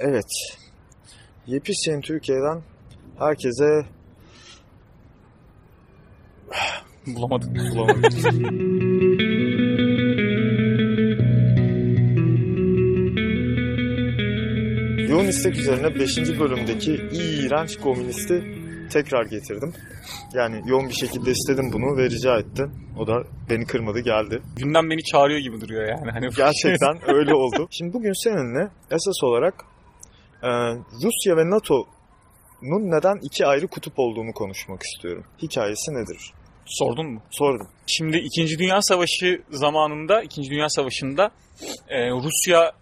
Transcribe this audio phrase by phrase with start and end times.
[0.00, 0.56] Evet.
[1.46, 2.62] Yepyeni Türkiye'den
[3.18, 3.86] herkese
[7.06, 7.54] Bulamadım.
[7.54, 8.10] bulamadım.
[15.08, 16.18] Yoğun istek üzerine 5.
[16.40, 18.44] bölümdeki iğrenç komünisti
[18.92, 19.72] tekrar getirdim.
[20.34, 22.72] Yani yoğun bir şekilde istedim bunu ve rica ettim.
[22.98, 24.42] O da beni kırmadı geldi.
[24.56, 26.10] Gündem beni çağırıyor gibi duruyor yani.
[26.10, 27.68] Hani Gerçekten öyle oldu.
[27.70, 29.54] Şimdi bugün seninle esas olarak
[30.42, 30.48] e,
[31.04, 35.24] Rusya ve NATO'nun neden iki ayrı kutup olduğunu konuşmak istiyorum.
[35.42, 36.32] Hikayesi nedir?
[36.66, 37.22] Sordun mu?
[37.30, 37.68] Sordum.
[37.86, 38.58] Şimdi 2.
[38.58, 40.50] Dünya Savaşı zamanında, 2.
[40.50, 41.30] Dünya Savaşı'nda
[41.88, 42.72] e, Rusya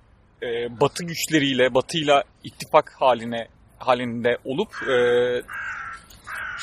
[0.42, 4.96] e, Batı güçleriyle, Batı'yla ittifak haline halinde olup e,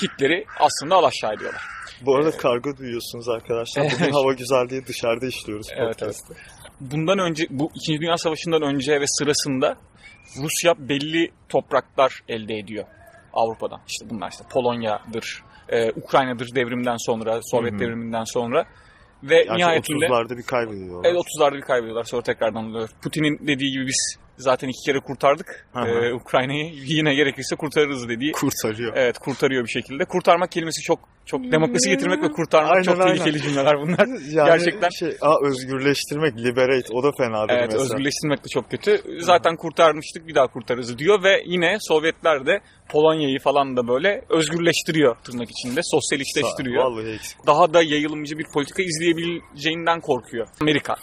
[0.02, 1.62] Hitler'i aslında alaşağı ediyorlar.
[2.02, 3.84] Bu arada kargo duyuyorsunuz arkadaşlar.
[4.00, 6.34] Bugün hava güzel diye dışarıda işliyoruz Evet, podcast'ı.
[6.80, 8.00] Bundan önce, bu 2.
[8.02, 9.77] Dünya Savaşı'ndan önce ve sırasında
[10.38, 12.85] Rusya belli topraklar elde ediyor
[13.34, 13.80] Avrupa'dan.
[13.88, 17.80] İşte bunlar işte Polonya'dır, e, Ukrayna'dır devrimden sonra, Sovyet Hı hı.
[17.80, 18.66] devriminden sonra.
[19.23, 21.09] Ve Gerçi nihayetinde 30'larda bir kaybediyorlar.
[21.09, 22.89] Evet 30'larda bir kaybediyorlar sonra tekrardan oluyor.
[23.03, 25.88] Putin'in dediği gibi biz zaten iki kere kurtardık Hı hı.
[25.88, 26.73] e, Ukrayna'yı.
[26.73, 28.31] Yine gerekirse kurtarırız dediği.
[28.31, 28.94] Kurtarıyor.
[28.95, 30.05] Evet kurtarıyor bir şekilde.
[30.05, 33.16] Kurtarmak kelimesi çok çok demokrasi getirmek ve kurtarmak Aynen, çok aynen.
[33.17, 34.08] tehlikeli cümleler bunlar.
[34.31, 37.83] Yani Gerçekten- şey, aa, özgürleştirmek, liberate o da fenadır Evet mesela.
[37.83, 39.02] özgürleştirmek de çok kötü.
[39.19, 45.16] Zaten kurtarmıştık bir daha kurtarırız diyor ve yine Sovyetler de Polonya'yı falan da böyle özgürleştiriyor
[45.23, 45.81] tırnak içinde.
[45.83, 46.83] Sosyalistleştiriyor.
[46.83, 47.38] Vallahi eksik.
[47.47, 50.95] Daha da yayılımcı bir politika izleyebileceğinden korkuyor Amerika.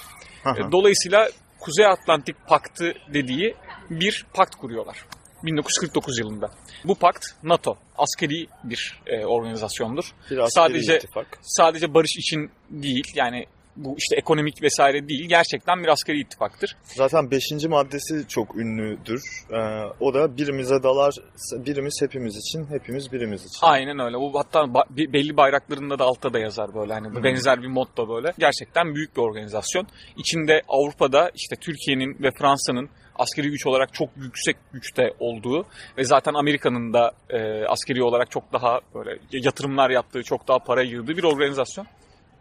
[0.72, 1.28] Dolayısıyla
[1.62, 3.55] Kuzey Atlantik Paktı dediği
[3.91, 5.05] bir pakt kuruyorlar.
[5.42, 6.50] 1949 yılında.
[6.84, 10.05] Bu pakt NATO, askeri bir e, organizasyondur.
[10.30, 11.38] Bir askeri sadece- ittifak.
[11.42, 13.46] Sadece barış için değil yani
[13.77, 16.77] bu işte ekonomik vesaire değil gerçekten bir askeri ittifaktır.
[16.83, 17.53] Zaten 5.
[17.69, 19.23] maddesi çok ünlüdür.
[19.51, 19.56] Ee,
[20.01, 21.14] o da birimize dalar,
[21.53, 23.59] birimiz hepimiz için, hepimiz birimiz için.
[23.62, 24.17] Aynen öyle.
[24.17, 28.33] Bu hatta ba- belli bayraklarında da altta da yazar böyle hani benzer bir motto böyle.
[28.39, 29.86] Gerçekten büyük bir organizasyon.
[30.17, 35.67] İçinde Avrupa'da işte Türkiye'nin ve Fransa'nın askeri güç olarak çok yüksek güçte olduğu
[35.98, 40.83] ve zaten Amerika'nın da e, askeri olarak çok daha böyle yatırımlar yaptığı, çok daha para
[40.83, 41.86] yığdığı bir organizasyon.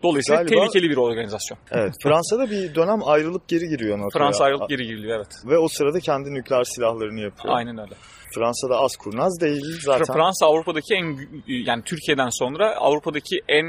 [0.04, 1.60] Dolayısıyla Galiba- tehlikeli bir organizasyon.
[1.72, 4.10] Evet, Fransa'da bir dönem ayrılıp geri giriyor NATO'ya.
[4.26, 5.28] Fransa ayrılıp geri giriliyor evet.
[5.46, 7.54] Ve o sırada kendi nükleer silahlarını yapıyor.
[7.58, 7.94] Aynen öyle.
[8.36, 10.14] Fransa'da az kurnaz değil zaten.
[10.14, 11.18] Fransa Avrupa'daki en
[11.48, 13.66] yani Türkiye'den sonra Avrupa'daki en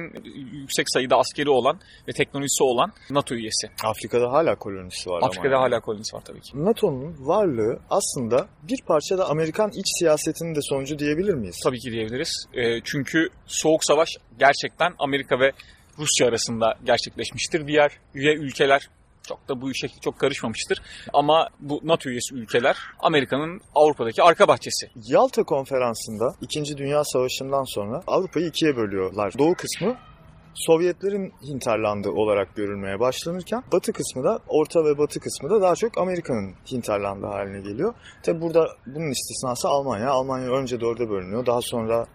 [0.53, 3.69] yüksek sayıda askeri olan ve teknolojisi olan NATO üyesi.
[3.85, 5.65] Afrika'da hala kolonisi var Afrika'da ama.
[5.65, 6.65] hala kolonisi var tabii ki.
[6.65, 11.61] NATO'nun varlığı aslında bir parça da Amerikan iç siyasetinin de sonucu diyebilir miyiz?
[11.65, 12.47] Tabii ki diyebiliriz.
[12.55, 15.53] E, çünkü Soğuk Savaş gerçekten Amerika ve
[15.99, 17.67] Rusya arasında gerçekleşmiştir.
[17.67, 18.89] Diğer üye ülkeler
[19.29, 20.83] çok da bu işe çok karışmamıştır.
[21.13, 24.91] Ama bu NATO üyesi ülkeler Amerika'nın Avrupa'daki arka bahçesi.
[25.07, 26.77] Yalta konferansında 2.
[26.77, 29.33] Dünya Savaşı'ndan sonra Avrupa'yı ikiye bölüyorlar.
[29.39, 29.97] Doğu kısmı
[30.55, 35.99] Sovyetlerin hinterlandı olarak görülmeye başlanırken batı kısmı da orta ve batı kısmı da daha çok
[35.99, 37.95] Amerika'nın hinterlandı haline geliyor.
[38.23, 40.11] Tabi burada bunun istisnası Almanya.
[40.11, 41.47] Almanya önce dörde bölünüyor.
[41.47, 42.07] Daha sonra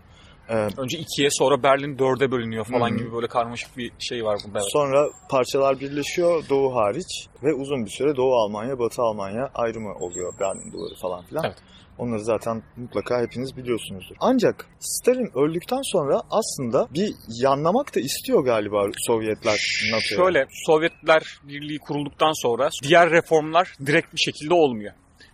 [0.49, 4.39] e, Önce ikiye sonra Berlin dörde bölünüyor falan Hı gibi böyle karmaşık bir şey var
[4.45, 4.59] burada.
[4.59, 4.71] Evet.
[4.71, 10.33] sonra parçalar birleşiyor Doğu hariç ve uzun bir süre Doğu Almanya, Batı Almanya ayrımı oluyor
[10.39, 11.43] Berlin duvarı falan filan.
[11.45, 11.57] Evet.
[11.97, 14.15] Onları zaten mutlaka hepiniz biliyorsunuzdur.
[14.19, 20.25] Ancak Stalin öldükten sonra aslında bir yanlamak da istiyor galiba Sovyetler NATO'ya.
[20.25, 24.93] Şöyle Sovyetler Birliği kurulduktan sonra diğer reformlar direkt bir şekilde olmuyor.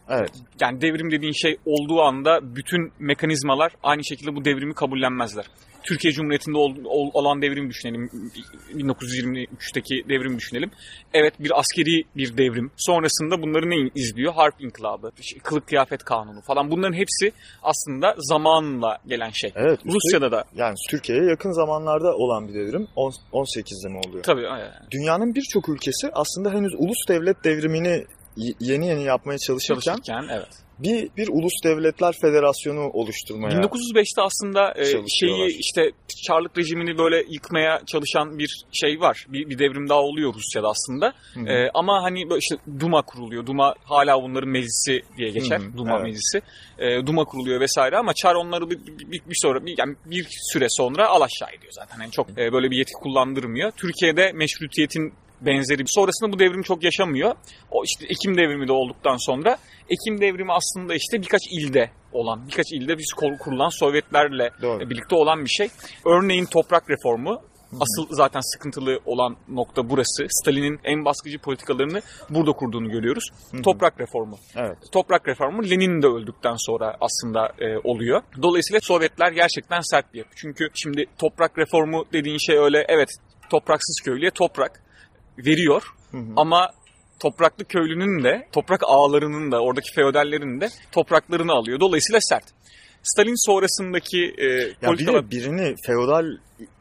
[0.09, 0.31] Evet.
[0.61, 5.45] Yani devrim dediğin şey olduğu anda bütün mekanizmalar aynı şekilde bu devrimi kabullenmezler.
[5.83, 8.09] Türkiye Cumhuriyeti'nde ol- ol- olan devrimi düşünelim.
[8.75, 10.71] 1923'teki devrimi düşünelim.
[11.13, 12.71] Evet bir askeri bir devrim.
[12.77, 14.33] Sonrasında bunları ne izliyor?
[14.33, 15.11] Harp inkılabı,
[15.43, 16.71] kılık kıyafet kanunu falan.
[16.71, 17.31] Bunların hepsi
[17.63, 19.51] aslında zamanla gelen şey.
[19.55, 19.79] Evet.
[19.85, 22.87] Rusya'da da yani Türkiye'ye yakın zamanlarda olan bir devrim.
[22.95, 24.23] On- 18'de mi oluyor?
[24.23, 28.05] tabii e, Dünyanın birçok ülkesi aslında henüz ulus devlet devrimini
[28.59, 30.47] yeni yeni yapmaya çalışırken çalışırken evet.
[30.79, 34.85] bir bir ulus devletler federasyonu oluşturmaya 1905'te aslında e,
[35.19, 35.91] şeyi işte
[36.27, 39.25] Çarlık rejimini böyle yıkmaya çalışan bir şey var.
[39.29, 41.13] Bir, bir devrim daha oluyor Rusya'da aslında.
[41.33, 41.45] Hı hı.
[41.47, 43.45] E, ama hani böyle işte Duma kuruluyor.
[43.45, 45.59] Duma hala bunların meclisi diye geçer.
[45.59, 46.03] Hı hı, Duma evet.
[46.03, 46.41] meclisi.
[46.79, 50.27] E, Duma kuruluyor vesaire ama Çar onları bir, bir, bir- bir sonra bir, yani bir
[50.53, 52.01] süre sonra al aşağı ediyor zaten.
[52.01, 53.71] Yani çok e, böyle bir yetki kullandırmıyor.
[53.71, 55.13] Türkiye'de meşrutiyetin
[55.45, 55.83] benzeri.
[55.85, 57.35] Sonrasında bu devrim çok yaşamıyor.
[57.71, 59.57] O işte Ekim devrimi de olduktan sonra
[59.89, 64.89] Ekim devrimi aslında işte birkaç ilde olan, birkaç ilde biz kurulan Sovyetlerle Doğru.
[64.89, 65.69] birlikte olan bir şey.
[66.05, 67.41] Örneğin toprak reformu
[67.81, 70.25] Asıl zaten sıkıntılı olan nokta burası.
[70.29, 73.23] Stalin'in en baskıcı politikalarını burada kurduğunu görüyoruz.
[73.51, 73.61] Hı hı.
[73.61, 74.37] Toprak reformu.
[74.55, 74.77] Evet.
[74.91, 78.21] Toprak reformu Lenin de öldükten sonra aslında e, oluyor.
[78.41, 80.31] Dolayısıyla Sovyetler gerçekten sert bir yapı.
[80.35, 83.09] Çünkü şimdi toprak reformu dediğin şey öyle evet
[83.49, 84.82] topraksız köylüye toprak
[85.37, 86.33] veriyor Hı hı.
[86.35, 86.69] ama
[87.19, 91.79] topraklı köylünün de toprak ağalarının da oradaki feodallerin de topraklarını alıyor.
[91.79, 92.43] Dolayısıyla sert.
[93.03, 96.25] Stalin sonrasındaki e, Ya bir politikalar de birini feodal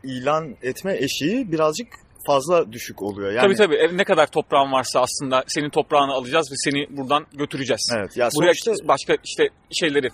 [0.04, 1.86] ilan etme eşiği birazcık
[2.26, 3.32] fazla düşük oluyor.
[3.32, 3.74] Yani, Tabii tabii.
[3.74, 7.92] E, Ne kadar toprağın varsa aslında senin toprağını alacağız ve seni buradan götüreceğiz.
[7.98, 8.16] Evet.
[8.16, 10.08] Ya Buraya sonuçta başka işte şeyleri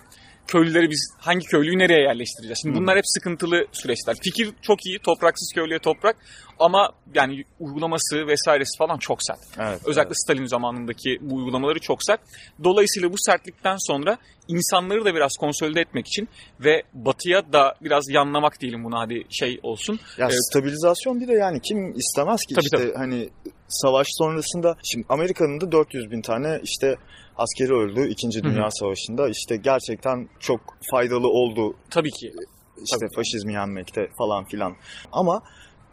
[0.48, 2.58] köylüleri biz hangi köylüyü nereye yerleştireceğiz?
[2.62, 4.16] Şimdi bunlar hep sıkıntılı süreçler.
[4.22, 6.16] Fikir çok iyi, topraksız köylüye toprak
[6.58, 9.38] ama yani uygulaması vesairesi falan çok sert.
[9.58, 10.22] evet, Özellikle evet.
[10.24, 12.20] Stalin zamanındaki bu uygulamaları çok sert.
[12.64, 14.18] Dolayısıyla bu sertlikten sonra
[14.48, 16.28] insanları da biraz konsolide etmek için
[16.60, 20.00] ve batıya da biraz yanlamak diyelim buna hadi şey olsun.
[20.18, 20.46] Ya Evet.
[20.50, 23.28] stabilizasyon bir de yani kim istemez ki Tabii, işte hani
[23.68, 26.96] savaş sonrasında şimdi Amerika'nın da 400 bin tane işte
[27.36, 28.26] askeri öldü 2.
[28.26, 28.44] Hı hı.
[28.44, 30.60] Dünya Savaşı'nda işte gerçekten çok
[30.90, 32.32] faydalı oldu Tabii ki.
[32.84, 33.14] işte Tabii.
[33.14, 34.76] faşizmi yenmekte falan filan.
[35.12, 35.42] Ama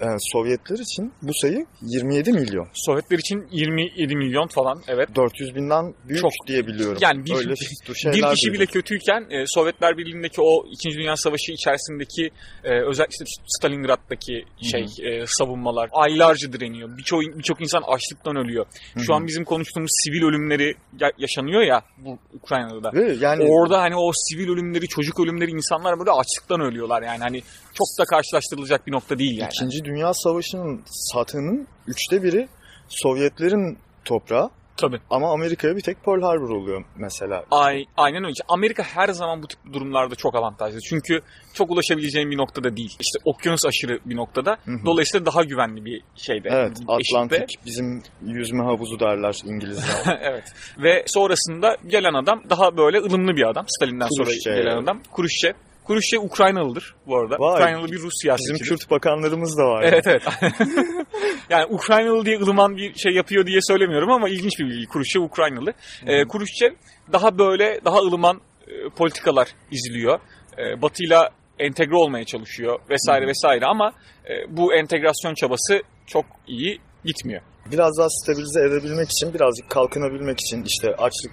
[0.01, 2.67] e, Sovyetler için bu sayı 27 milyon.
[2.73, 5.09] Sovyetler için 27 milyon falan evet.
[5.15, 6.31] 400 binden büyük Çok.
[6.47, 6.97] diye biliyorum.
[7.01, 7.49] Yani bir- Öyle
[7.89, 10.89] bir şeyler kişi bile kötüyken e, Sovyetler Birliği'ndeki o 2.
[10.97, 12.29] Dünya Savaşı içerisindeki
[12.63, 16.97] e, özellikle Stalingrad'daki şey e, savunmalar aylarca direniyor.
[16.97, 18.65] Birçok birçok insan açlıktan ölüyor.
[18.97, 19.15] Şu hı.
[19.15, 22.91] an bizim konuştuğumuz sivil ölümleri ya- yaşanıyor ya bu Ukrayna'da.
[22.93, 27.41] Ve yani Orada hani o sivil ölümleri, çocuk ölümleri insanlar böyle açlıktan ölüyorlar yani hani
[27.75, 29.49] çok da karşılaştırılacak bir nokta değil yani.
[29.55, 32.47] İkinci Dünya Savaşı'nın satının üçte biri
[32.87, 34.99] Sovyetlerin toprağı Tabii.
[35.09, 37.43] ama Amerika'ya bir tek Pearl Harbor oluyor mesela.
[37.51, 38.33] Ay, aynen öyle.
[38.47, 40.79] Amerika her zaman bu tip durumlarda çok avantajlı.
[40.81, 41.21] Çünkü
[41.53, 42.97] çok ulaşabileceğin bir noktada değil.
[42.99, 44.57] İşte okyanus aşırı bir noktada.
[44.65, 44.85] Hı hı.
[44.85, 46.49] Dolayısıyla daha güvenli bir şeyde.
[46.51, 47.17] Evet, eşikte.
[47.17, 50.19] Atlantik bizim yüzme havuzu derler İngilizler.
[50.21, 50.43] evet.
[50.77, 53.65] Ve sonrasında gelen adam daha böyle ılımlı bir adam.
[53.67, 54.55] Stalin'den sonra Khrushchev.
[54.55, 55.01] gelen adam.
[55.15, 55.53] Khrushchev.
[55.87, 57.35] Khrushchev Ukraynalıdır bu arada.
[57.39, 57.53] Vay.
[57.53, 58.69] Ukraynalı bir Rus bizim siyasetçidir.
[58.69, 59.83] Kürt bakanlarımız da var.
[59.83, 60.23] Evet evet.
[61.49, 64.87] yani Ukraynalı diye ılıman bir şey yapıyor diye söylemiyorum ama ilginç bir bilgi.
[64.87, 65.73] Khrushchev Ukraynalı.
[66.07, 66.71] Ee, Khrushchev
[67.11, 70.19] daha böyle daha ılıman e, politikalar izliyor.
[70.57, 71.29] E, Batı'yla
[71.59, 73.93] entegre olmaya çalışıyor vesaire vesaire ama
[74.29, 77.41] e, bu entegrasyon çabası çok iyi gitmiyor.
[77.71, 81.31] Biraz daha stabilize edebilmek için, birazcık kalkınabilmek için işte açlık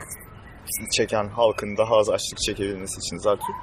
[0.93, 3.55] çeken halkın daha az açlık çekebilmesi için zaten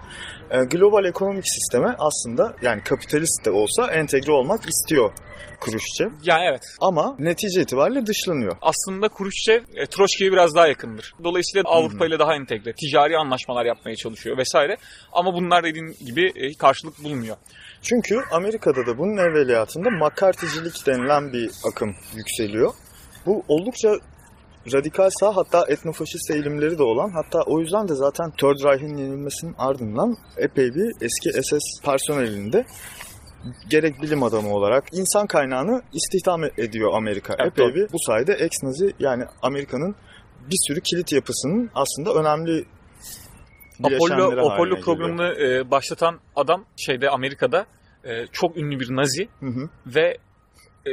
[0.51, 5.11] e, global ekonomik sisteme aslında yani kapitalist de olsa entegre olmak istiyor
[5.59, 6.11] Khrushchev.
[6.23, 6.61] Yani evet.
[6.81, 8.57] Ama netice itibariyle dışlanıyor.
[8.61, 11.13] Aslında Khrushchev e, Troçki'ye biraz daha yakındır.
[11.23, 12.73] Dolayısıyla Avrupa ile daha entegre.
[12.73, 14.77] Ticari anlaşmalar yapmaya çalışıyor vesaire.
[15.13, 17.37] Ama bunlar dediğin gibi e, karşılık bulmuyor.
[17.81, 22.73] Çünkü Amerika'da da bunun evveliyatında McCarthy'cilik denilen bir akım yükseliyor.
[23.25, 23.89] Bu oldukça
[24.73, 29.55] radikal sağ hatta etnofaşist eğilimleri de olan hatta o yüzden de zaten Third Reich'in yenilmesinin
[29.57, 32.65] ardından epey bir eski SS personelinde
[33.69, 37.35] gerek bilim adamı olarak insan kaynağını istihdam ediyor Amerika.
[37.39, 39.95] Evet, epey bir bu sayede ex-Nazi yani Amerika'nın
[40.51, 42.65] bir sürü kilit yapısının aslında önemli
[43.83, 47.65] Apollo, Apollo programını e, başlatan adam şeyde Amerika'da
[48.03, 49.69] e, çok ünlü bir Nazi Hı hı.
[49.85, 50.17] ve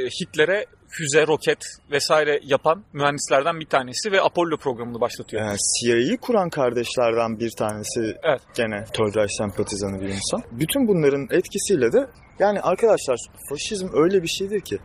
[0.05, 1.59] Hitler'e füze, roket
[1.91, 5.43] vesaire yapan mühendislerden bir tanesi ve Apollo programını başlatıyor.
[5.43, 8.41] Yani CIA'yı kuran kardeşlerden bir tanesi Evet.
[8.55, 10.43] gene Reich sempatizanı bir insan.
[10.51, 12.07] Bütün bunların etkisiyle de
[12.39, 13.17] yani arkadaşlar
[13.49, 14.77] faşizm öyle bir şeydir ki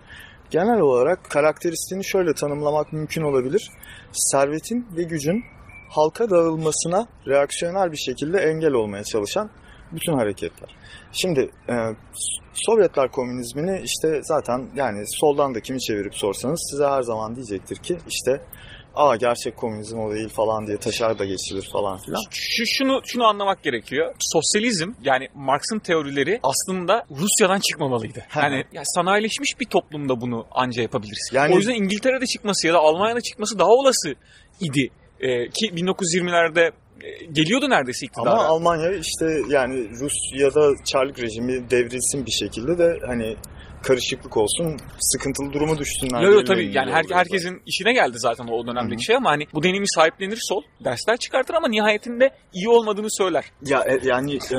[0.50, 3.70] genel olarak karakteristiğini şöyle tanımlamak mümkün olabilir.
[4.12, 5.44] Servetin ve gücün
[5.88, 9.50] halka dağılmasına reaksiyonel bir şekilde engel olmaya çalışan
[9.94, 10.70] bütün hareketler.
[11.12, 11.74] Şimdi e,
[12.54, 17.98] Sovyetler komünizmini işte zaten yani soldan da kimi çevirip sorsanız size her zaman diyecektir ki
[18.08, 18.40] işte
[18.94, 22.20] aa gerçek komünizm o değil falan diye taşar da geçilir falan filan.
[22.30, 24.14] Şu, şunu şunu anlamak gerekiyor.
[24.18, 28.24] Sosyalizm yani Marx'ın teorileri aslında Rusya'dan çıkmamalıydı.
[28.36, 31.30] Yani ya sanayileşmiş bir toplumda bunu anca yapabiliriz.
[31.32, 34.14] Yani- O yüzden İngiltere'de çıkması ya da Almanya'da çıkması daha olası
[34.60, 34.90] idi.
[35.20, 36.72] Ee, ki 1920'lerde e,
[37.32, 38.30] geliyordu neredeyse iktidara.
[38.30, 43.36] Ama Almanya işte yani Rusya'da Çarlık rejimi devrilsin bir şekilde de hani
[43.82, 46.20] karışıklık olsun, sıkıntılı duruma düşsünler.
[46.22, 49.02] Yo yo diye tabii yani her, herkesin işine geldi zaten o dönemdeki Hı hı.
[49.02, 53.44] şey ama hani bu deneyimi sahiplenir sol, dersler çıkartır ama nihayetinde iyi olmadığını söyler.
[53.66, 54.58] Ya e, yani e,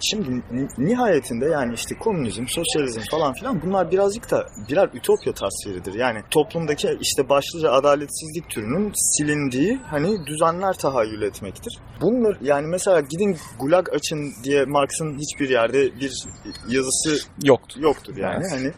[0.00, 5.94] şimdi ni- nihayetinde yani işte komünizm, sosyalizm falan filan bunlar birazcık da birer ütopya tasviridir.
[5.94, 11.78] Yani toplumdaki işte başlıca adaletsizlik türünün silindiği hani düzenler tahayyül etmektir.
[12.00, 16.12] Bunlar yani mesela gidin gulag açın diye Marx'ın hiçbir yerde bir
[16.68, 17.80] yazısı Yoktu.
[17.82, 18.44] yoktur yani.
[18.50, 18.53] Evet.
[18.54, 18.72] Hani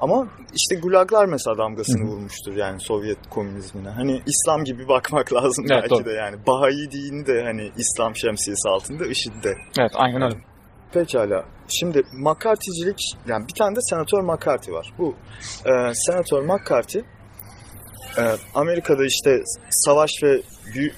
[0.00, 3.88] ama işte gulaglar mesela damgasını vurmuştur yani Sovyet komünizmine.
[3.88, 6.04] Hani İslam gibi bakmak lazım Evet, belki doğru.
[6.04, 6.36] de yani.
[6.46, 9.54] Bahai dini de hani İslam şemsiyesi altında IŞİD'de.
[9.78, 10.36] Evet aynen öyle.
[10.92, 11.44] Pekala.
[11.68, 14.92] Şimdi McCarthy'cilik yani bir tane de Senatör McCarthy var.
[14.98, 15.14] Bu
[15.66, 17.04] e, Senatör McCarthy
[18.18, 18.22] e,
[18.54, 20.42] Amerika'da işte savaş ve
[20.74, 20.94] büyük,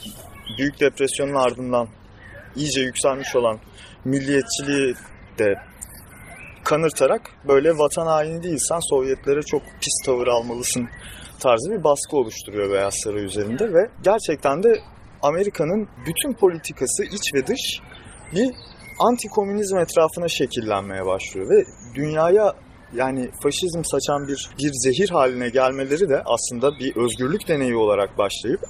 [0.58, 1.88] büyük depresyonun ardından
[2.56, 3.58] iyice yükselmiş olan
[4.04, 4.94] milliyetçiliği
[5.38, 5.54] de
[6.66, 10.88] kanırtarak böyle vatan haini değilsen Sovyetlere çok pis tavır almalısın
[11.40, 14.80] tarzı bir baskı oluşturuyor Beyaz Saray üzerinde ve gerçekten de
[15.22, 17.80] Amerika'nın bütün politikası iç ve dış
[18.34, 18.54] bir
[18.98, 22.52] anti-komünizm etrafına şekillenmeye başlıyor ve dünyaya
[22.94, 28.60] yani faşizm saçan bir bir zehir haline gelmeleri de aslında bir özgürlük deneyi olarak başlayıp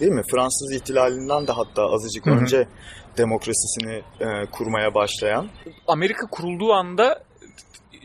[0.00, 0.22] değil mi?
[0.30, 2.34] Fransız ihtilalinden de hatta azıcık Hı hı.
[2.34, 2.68] önce
[3.18, 5.48] demokrasisini e, kurmaya başlayan.
[5.86, 7.18] Amerika kurulduğu anda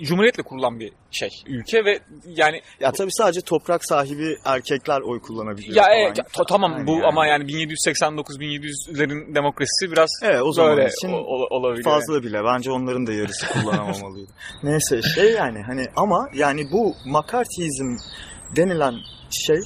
[0.01, 5.75] Cumhuriyetle kurulan bir şey ülke ve yani Ya tabii sadece toprak sahibi erkekler oy kullanabiliyor.
[5.75, 7.05] ya evet, ta- tamam Yani bu yani.
[7.05, 11.83] ama yani 1789-1700'lerin demokrasisi biraz Evet o zaman böyle için o- olabilir.
[11.83, 12.43] fazla bile.
[12.43, 14.31] Bence onların da yarısı kullanamamalıydı.
[14.63, 17.97] Neyse şey yani hani ama yani bu McCarthyizm
[18.55, 18.93] denilen
[19.31, 19.59] şey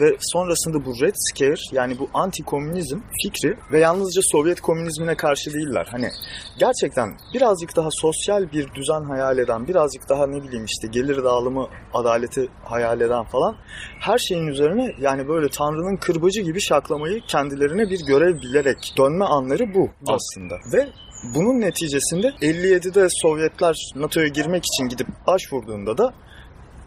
[0.00, 5.88] ve sonrasında bu Red Scare yani bu anti-komünizm fikri ve yalnızca Sovyet komünizmine karşı değiller.
[5.90, 6.10] Hani
[6.58, 11.68] gerçekten birazcık daha sosyal bir düzen hayal eden, birazcık daha ne bileyim işte gelir dağılımı,
[11.94, 13.56] adaleti hayal eden falan
[14.00, 19.74] her şeyin üzerine yani böyle Tanrı'nın kırbacı gibi şaklamayı kendilerine bir görev bilerek dönme anları
[19.74, 20.54] bu aslında.
[20.72, 20.88] Ve
[21.34, 26.14] bunun neticesinde 57'de Sovyetler NATO'ya girmek için gidip başvurduğunda da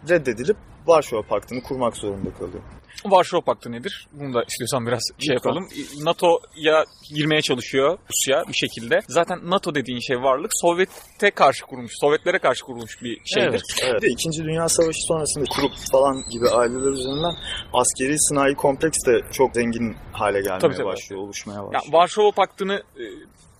[0.08, 2.62] reddedilip Varşova Paktı'nı kurmak zorunda kalıyor.
[3.04, 4.06] Varşova Paktı nedir?
[4.12, 5.50] Bunu da istiyorsan biraz şey Lütfen.
[5.50, 5.68] yapalım.
[6.04, 6.84] NATO'ya
[7.14, 9.00] girmeye çalışıyor Rusya bir şekilde.
[9.08, 13.48] Zaten NATO dediğin şey varlık Sovyet'e karşı kurulmuş, Sovyetlere karşı kurulmuş bir şeydir.
[13.48, 14.02] Evet, evet.
[14.02, 17.34] Bir de İkinci Dünya Savaşı sonrasında kurup falan gibi aileler üzerinden
[17.72, 20.86] askeri sanayi kompleks de çok zengin hale gelmeye Tabii, tabii.
[20.86, 21.92] başlıyor, oluşmaya Yani başlıyor.
[21.92, 22.82] Varşova Paktı'nı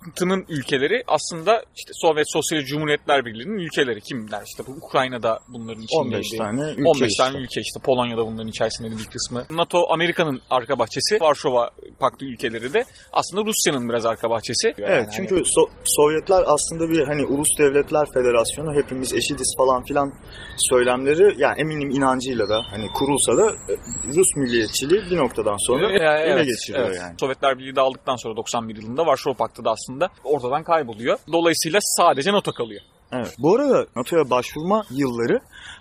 [0.08, 4.42] e, Tının ülkeleri aslında işte Sovyet Sosyalist Cumhuriyetler Birliği'nin ülkeleri kimler?
[4.46, 6.16] İşte bu Ukrayna'da bunların içindeydi.
[6.16, 7.24] 15 tane ülke 15 işte.
[7.24, 9.44] tane ülke işte Polonya'da bunların içerisinde bir kısmı.
[9.50, 14.66] NATO Amerika'nın arka bahçesi, Varşova Paktı ülkeleri de aslında Rusya'nın biraz arka bahçesi.
[14.66, 19.84] Yani Evet hani- çünkü So- Sovyetler aslında bir hani Ulus Devletler Federasyonu hepimiz eşitiz falan
[19.84, 20.12] filan
[20.56, 23.74] söylemleri yani eminim inancıyla da hani kurulsa da e,
[24.16, 26.98] Rus milliyetçiliği bir noktadan sonra ele evet, geçiriyor evet.
[27.00, 27.14] yani.
[27.20, 29.91] Sovyetler Birliği dağıldıktan sonra 91 yılında Varşova Paktı da aslında
[30.24, 31.18] ortadan kayboluyor.
[31.32, 32.82] Dolayısıyla sadece NATO kalıyor.
[33.12, 33.34] Evet.
[33.38, 35.40] Bu arada NATO'ya başvurma yılları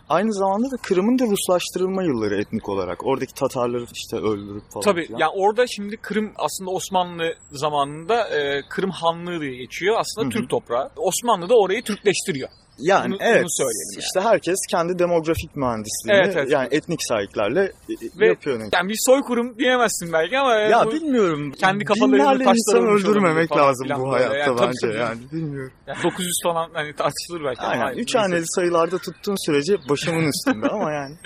[0.10, 3.06] aynı zamanda da Kırım'ın da Ruslaştırılma yılları etnik olarak.
[3.06, 5.20] Oradaki Tatarları işte öldürüp falan Tabii filan.
[5.20, 9.96] yani orada şimdi Kırım aslında Osmanlı zamanında e, Kırım Hanlığı diye geçiyor.
[10.00, 10.32] Aslında Hı hı.
[10.32, 10.90] Türk toprağı.
[10.98, 12.50] Osmanlı da orayı Türkleştiriyor.
[12.78, 13.42] Yani Bunu- evet.
[13.42, 14.00] bunu söyleyelim yani.
[14.04, 16.52] İşte herkes kendi demografik mühendisliğini Evet, evet.
[16.52, 17.72] yani etnik sahiplerle
[18.20, 18.60] Ve- yapıyor.
[18.74, 21.52] Yani bir soykırım diyemezsin belki ama Ya bu, bilmiyorum.
[21.52, 24.98] kendi kafalarını taşlara öldürmemek falan lazım filan bu hayatta Yani bence tabii.
[24.98, 25.72] yani bilmiyorum.
[25.88, 27.62] yani 900 falan hani tartışılır belki.
[27.62, 27.84] ama Aynen.
[27.84, 31.16] hayır, Üç haneli sayılarda tuttuğun sürece başımın üstünde ama yani.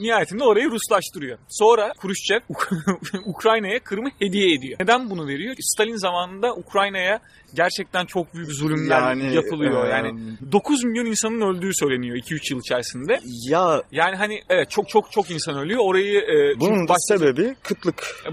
[0.00, 1.38] Nihayetinde orayı Ruslaştırıyor.
[1.48, 2.40] Sonra Khrushchev
[3.24, 4.78] Ukrayna'ya Kırım'ı hediye ediyor.
[4.80, 5.54] Neden bunu veriyor?
[5.60, 7.20] Stalin zamanında Ukrayna'ya
[7.54, 9.86] gerçekten çok büyük zulümler Yani, yapılıyor.
[9.86, 10.20] e, Yani
[10.52, 13.20] 9 milyon insanın öldüğü söyleniyor 2-3 yıl içerisinde.
[13.48, 15.80] Ya Yani hani evet çok çok çok insan ölüyor.
[15.84, 18.24] Orayı e, bunun da sebebi kıtlık.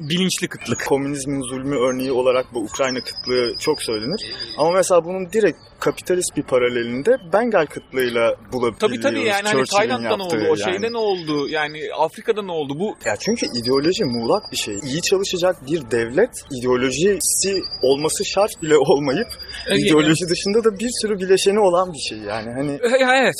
[0.00, 0.86] Bilinçli kıtlık.
[0.86, 4.32] Komünizmin zulmü örneği olarak bu Ukrayna kıtlığı çok söylenir.
[4.58, 8.78] Ama mesela bunun direkt kapitalist bir paralelinde Bengal kıtlığıyla bulabiliyoruz.
[8.78, 10.72] Tabii tabii yani hani Tayland'da ne oldu, yaptığı o yani.
[10.72, 14.78] şeyde ne oldu, yani Afrika'da ne oldu bu Ya çünkü ideoloji muğlak bir şey.
[14.84, 19.28] İyi çalışacak bir devlet ideolojisi olması şart bile olmayıp
[19.70, 22.50] E, ideoloji dışında da bir sürü bileşeni olan bir şey yani.
[22.52, 23.34] Hani E, evet,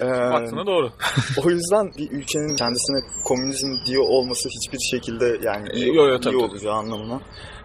[0.00, 0.90] e, baktığında doğru.
[1.44, 6.36] o yüzden bir ülkenin kendisine komünizm diyor olması hiçbir şekilde yani iyi, Yo, yo, iyi
[6.36, 7.20] olacağı anlamına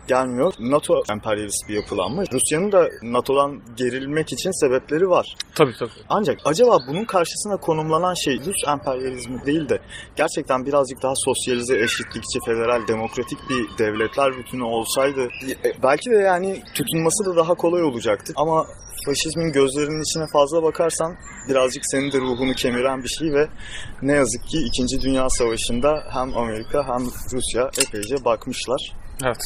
[0.07, 0.53] gelmiyor.
[0.59, 2.23] NATO emperyalist bir yapılanma.
[2.33, 5.35] Rusya'nın da NATO'dan gerilmek için sebepleri var.
[5.55, 5.89] Tabii tabii.
[6.09, 9.79] Ancak acaba bunun karşısına konumlanan şey Rus emperyalizmi değil de
[10.15, 16.63] gerçekten birazcık daha sosyalize, eşitlikçi, federal, demokratik bir devletler bütünü olsaydı e, belki de yani
[16.73, 18.33] tutunması da daha kolay olacaktı.
[18.35, 18.67] Ama
[19.05, 21.15] faşizmin gözlerinin içine fazla bakarsan
[21.49, 23.47] birazcık senin de ruhunu kemiren bir şey ve
[24.01, 25.01] ne yazık ki 2.
[25.01, 27.01] Dünya Savaşı'nda hem Amerika hem
[27.33, 28.93] Rusya epeyce bakmışlar.
[29.23, 29.43] Evet.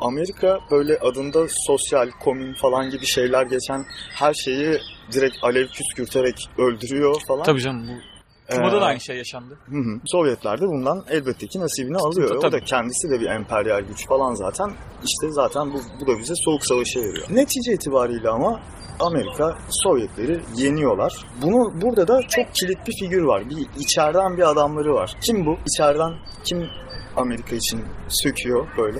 [0.00, 3.84] Amerika böyle adında sosyal, komün falan gibi şeyler geçen
[4.14, 4.78] her şeyi
[5.12, 7.42] direkt alev püskürterek öldürüyor falan.
[7.42, 8.16] Tabii canım bu
[8.48, 9.58] Küba'da Ee, da aynı şey yaşandı.
[9.68, 10.00] Hı hı.
[10.04, 12.28] Sovyetler de bundan elbette ki nasibini alıyor.
[12.28, 14.70] Tabii, O da kendisi de bir emperyal güç falan zaten.
[15.04, 17.26] İşte zaten bu, bu da bize soğuk savaşa yarıyor.
[17.30, 18.60] Netice itibariyle ama
[19.00, 21.12] Amerika Sovyetleri yeniyorlar.
[21.42, 23.50] Bunu burada da çok kilit bir figür var.
[23.50, 25.16] Bir içeriden bir adamları var.
[25.20, 25.58] Kim bu?
[25.66, 26.12] İçeriden
[26.44, 26.68] kim
[27.16, 28.98] Amerika için söküyor böyle?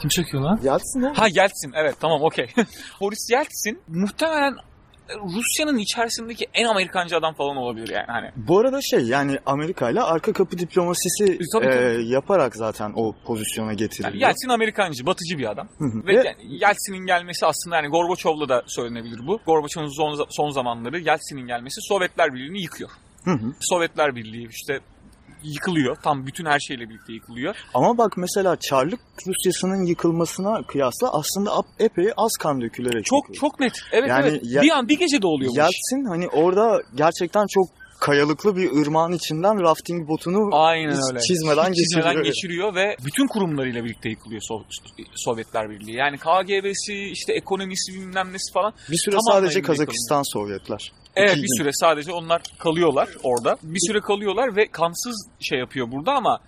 [0.00, 0.60] Kim çekiyor lan?
[0.62, 1.12] Yeltsin o.
[1.14, 2.46] Ha Yeltsin evet tamam okey.
[3.00, 4.54] Boris Yeltsin muhtemelen
[5.08, 8.30] Rusya'nın içerisindeki en Amerikancı adam falan olabilir yani hani.
[8.36, 12.08] Bu arada şey yani Amerika ile arka kapı diplomasisi E, tabii, e, tabii.
[12.08, 14.28] yaparak zaten o pozisyona Yani getiriliyor.
[14.28, 15.68] Yeltsin Amerikancı, batıcı bir adam.
[15.80, 19.40] Ve Ve yani Yeltsin'in gelmesi aslında yani Gorbaçov'la da söylenebilir bu.
[19.46, 22.90] Gorbaçov'un son, son zamanları Yeltsin'in gelmesi Sovyetler Birliği'ni yıkıyor.
[23.24, 23.52] Hı hı.
[23.60, 24.80] Sovyetler Birliği işte
[25.42, 25.96] yıkılıyor.
[26.02, 27.54] Tam bütün her şeyle birlikte yıkılıyor.
[27.74, 33.40] Ama bak mesela Çarlık Rusyası'nın yıkılmasına kıyasla aslında epey az kan dökülerek Çok yıkılıyor.
[33.40, 33.72] çok net.
[33.92, 34.42] Evet Yani evet.
[34.44, 35.58] ya- bir an bir gecede oluyor bu iş.
[35.58, 37.66] Yeltsin hani orada gerçekten çok
[38.00, 41.20] kayalıklı bir ırmağın içinden rafting botunu Aynen öyle.
[41.20, 42.24] çizmeden Hiç çizmeden geçiriyor.
[42.24, 44.64] geçiriyor ve bütün kurumlarıyla birlikte yıkılıyor So-
[45.14, 45.96] Sovyetler Birliği.
[45.96, 48.72] Yani KGB'si, işte ekonomisi bilmem nesi falan.
[48.90, 49.76] bir süre sadece yıkılıyor.
[49.78, 50.92] Kazakistan Sovyetler.
[51.18, 53.56] Evet bir süre sadece onlar kalıyorlar orada.
[53.62, 56.38] Bir süre kalıyorlar ve kansız şey yapıyor burada ama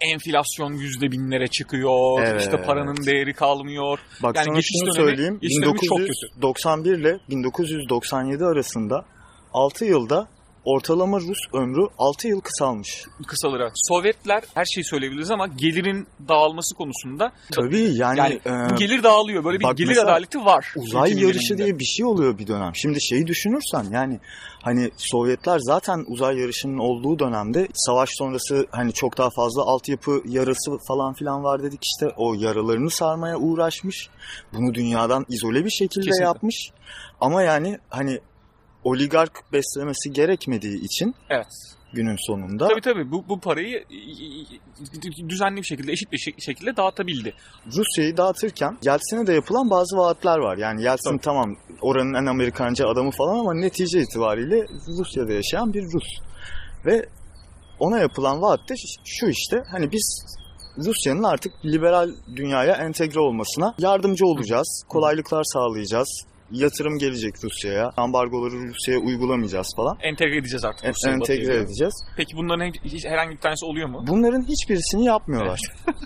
[0.00, 2.22] enflasyon yüzde binlere çıkıyor.
[2.26, 2.40] Evet.
[2.40, 3.98] İşte paranın değeri kalmıyor.
[4.22, 5.38] Bak Yani sana geçiş şunu dönemi- söyleyeyim.
[5.42, 6.12] geçiş dönemi çok kötü.
[6.36, 9.04] 1991 ile 1997 arasında
[9.52, 10.28] 6 yılda
[10.64, 13.04] ortalama Rus ömrü 6 yıl kısalmış.
[13.26, 13.72] Kısalır evet.
[13.74, 19.44] Sovyetler her şeyi söyleyebiliriz ama gelirin dağılması konusunda Tabii yani, yani e, gelir dağılıyor.
[19.44, 20.72] Böyle bir gelir adaleti var.
[20.76, 22.72] uzay yarışı diye bir şey oluyor bir dönem.
[22.74, 24.20] Şimdi şeyi düşünürsen yani
[24.62, 30.78] hani Sovyetler zaten uzay yarışının olduğu dönemde savaş sonrası hani çok daha fazla altyapı yarası
[30.88, 34.08] falan filan var dedik işte o yaralarını sarmaya uğraşmış.
[34.52, 36.24] Bunu dünyadan izole bir şekilde Kesinlikle.
[36.24, 36.70] yapmış.
[37.20, 38.20] Ama yani hani
[38.84, 41.46] oligark beslemesi gerekmediği için Evet.
[41.92, 43.84] günün sonunda Tabii tabii bu, bu parayı
[45.28, 47.34] düzenli bir şekilde, eşit bir şek- şekilde dağıtabildi.
[47.76, 50.56] Rusya'yı dağıtırken Yeltsin'e de yapılan bazı vaatler var.
[50.56, 51.20] Yani Yeltsin Tabii.
[51.20, 54.66] tamam oranın en Amerikanca adamı falan ama netice itibariyle
[54.98, 56.08] Rusya'da yaşayan bir Rus.
[56.86, 57.08] Ve
[57.78, 60.24] ona yapılan vaat de şu işte hani biz
[60.78, 64.84] Rusya'nın artık liberal dünyaya entegre olmasına yardımcı olacağız.
[64.88, 66.24] Kolaylıklar sağlayacağız.
[66.50, 67.90] Yatırım gelecek Rusya'ya.
[67.96, 69.98] Ambargoları Rusya'ya uygulamayacağız falan.
[70.02, 70.84] Entegre edeceğiz artık.
[70.84, 71.62] En- Rusya'yı entegre batıya.
[71.62, 71.94] edeceğiz.
[72.16, 74.04] Peki bunların hiç- hiç herhangi bir tanesi oluyor mu?
[74.08, 75.60] Bunların hiçbirisini yapmıyorlar.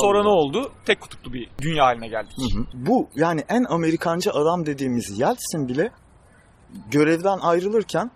[0.00, 0.72] Sonra ne oldu?
[0.86, 2.32] Tek kutuplu bir dünya haline geldik.
[2.36, 2.64] Hı hı.
[2.74, 5.90] Bu yani en Amerikancı adam dediğimiz Yeltsin bile
[6.90, 8.10] görevden ayrılırken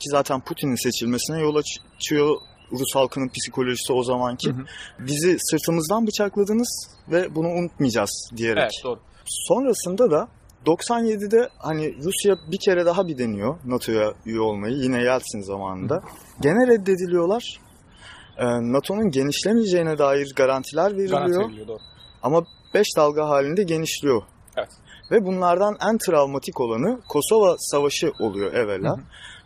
[0.00, 2.36] ki zaten Putin'in seçilmesine yol açıyor
[2.72, 4.50] Rus halkının psikolojisi o zamanki.
[4.50, 4.64] Hı hı.
[4.98, 8.58] Bizi sırtımızdan bıçakladınız ve bunu unutmayacağız diyerek.
[8.62, 9.00] Evet doğru.
[9.26, 10.28] Sonrasında da
[10.66, 16.02] 97'de hani Rusya bir kere daha bir deniyor NATO'ya üye olmayı yine Yeltsin zamanında.
[16.40, 17.60] Gene reddediliyorlar.
[18.38, 21.10] Ee, NATO'nun genişlemeyeceğine dair garantiler veriliyor.
[21.20, 21.78] Garanti veriliyor doğru.
[22.22, 24.22] Ama 5 dalga halinde genişliyor.
[24.56, 24.68] Evet.
[25.10, 28.96] Ve bunlardan en travmatik olanı Kosova Savaşı oluyor evvela.
[28.96, 29.00] Hı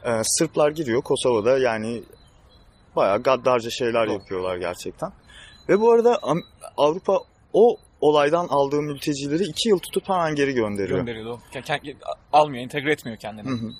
[0.05, 2.03] Ee, Sırplar giriyor Kosova'da yani
[2.97, 4.13] bayağı gaddarca şeyler Doğru.
[4.13, 5.13] yapıyorlar gerçekten.
[5.69, 6.19] Ve bu arada
[6.77, 7.19] Avrupa
[7.53, 10.99] o olaydan aldığı mültecileri 2 yıl tutup hemen geri gönderiyor.
[10.99, 11.39] Gönderiyor
[12.33, 13.49] almıyor, entegre etmiyor kendini.
[13.49, 13.71] Hı hı.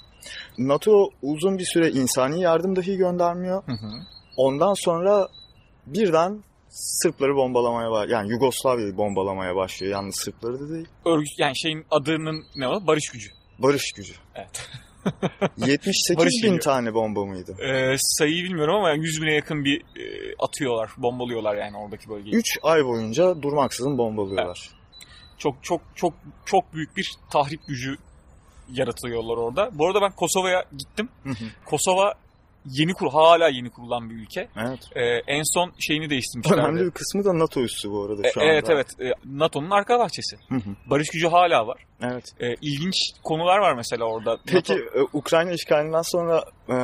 [0.59, 3.63] NATO uzun bir süre insani yardım dahi göndermiyor.
[3.67, 3.91] Hı hı.
[4.37, 5.29] Ondan sonra
[5.87, 8.09] birden Sırpları bombalamaya var.
[8.09, 9.93] Yani Yugoslavya'yı bombalamaya başlıyor.
[9.93, 10.89] Yalnız Sırpları da değil.
[11.07, 12.87] Örgüt yani şeyin adının ne o?
[12.87, 13.31] Barış gücü.
[13.59, 14.15] Barış gücü.
[14.35, 14.69] Evet.
[15.57, 16.61] 78 Barış bin geliyor.
[16.61, 17.57] tane bomba mıydı?
[17.61, 22.35] Ee, sayıyı bilmiyorum ama 100 bine yakın bir e, atıyorlar, bombalıyorlar yani oradaki bölgeyi.
[22.35, 24.71] 3 ay boyunca durmaksızın bombalıyorlar.
[25.39, 26.15] Çok çok çok
[26.47, 27.97] çok büyük bir tahrip gücü
[28.73, 29.71] yaratıyorlar orada.
[29.73, 31.09] Bu arada ben Kosova'ya gittim.
[31.23, 31.45] Hı hı.
[31.67, 32.15] Kosova
[32.67, 34.49] yeni kur hala yeni kurulan bir ülke.
[34.57, 34.81] evet.
[34.97, 36.81] Ee, en son şeyini Önemli değiştirmişlerdi.
[36.87, 38.53] bir kısmı da NATO üssü bu arada E, şu anda.
[38.53, 38.87] evet evet.
[39.01, 40.37] E, NATO'nun arka bahçesi.
[40.49, 40.71] Hı hı.
[40.87, 41.83] Barış gücü hala var.
[42.03, 42.25] evet.
[42.41, 42.95] E, ilginç
[43.25, 44.39] konular var mesela orada.
[44.47, 46.75] Peki NATO- e, Ukrayna işgalinden sonra e,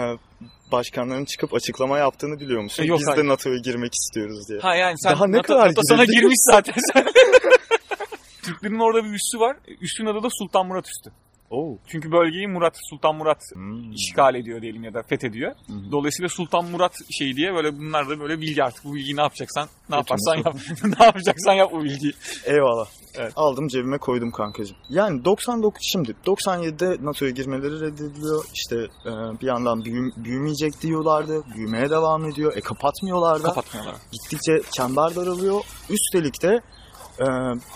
[0.72, 2.82] başkanların çıkıp açıklama yaptığını biliyor musun?
[2.82, 3.18] E, yok, Biz hayır.
[3.24, 4.58] de NATO'ya girmek istiyoruz diye.
[4.60, 6.74] Ha yani sen Daha ne NATO, kadar NATO sana girmiş zaten.
[8.42, 9.56] Türklerin orada bir üssü var.
[9.80, 11.10] Üssün adı da Sultan Murat Üssü.
[11.50, 11.78] Oo.
[11.86, 13.92] Çünkü bölgeyi Murat, Sultan Murat Hmm.
[13.92, 15.50] işgal ediyor diyelim ya da fethediyor.
[15.50, 15.92] Hı.
[15.92, 19.68] Dolayısıyla Sultan Murat şey diye böyle bunlar da böyle bilgi artık bu bilgiyi ne yapacaksan
[19.90, 20.56] ne yaparsan yap.
[21.00, 22.12] ne yapacaksan yap bu bilgiyi.
[22.44, 22.86] Eyvallah.
[23.14, 23.32] Evet.
[23.36, 24.76] Aldım cebime koydum kankacığım.
[24.88, 28.44] Yani 99 şimdi 97'de NATO'ya girmeleri reddediliyor.
[28.54, 31.44] İşte e, bir yandan büyüm, büyümeyecek diyorlardı.
[31.54, 32.56] Büyümeye devam ediyor.
[32.56, 33.48] E kapatmıyorlar da.
[33.48, 33.94] Kapatmıyorlar.
[34.12, 35.60] Gittikçe çember daralıyor.
[35.90, 36.60] Üstelik de
[37.20, 37.26] e,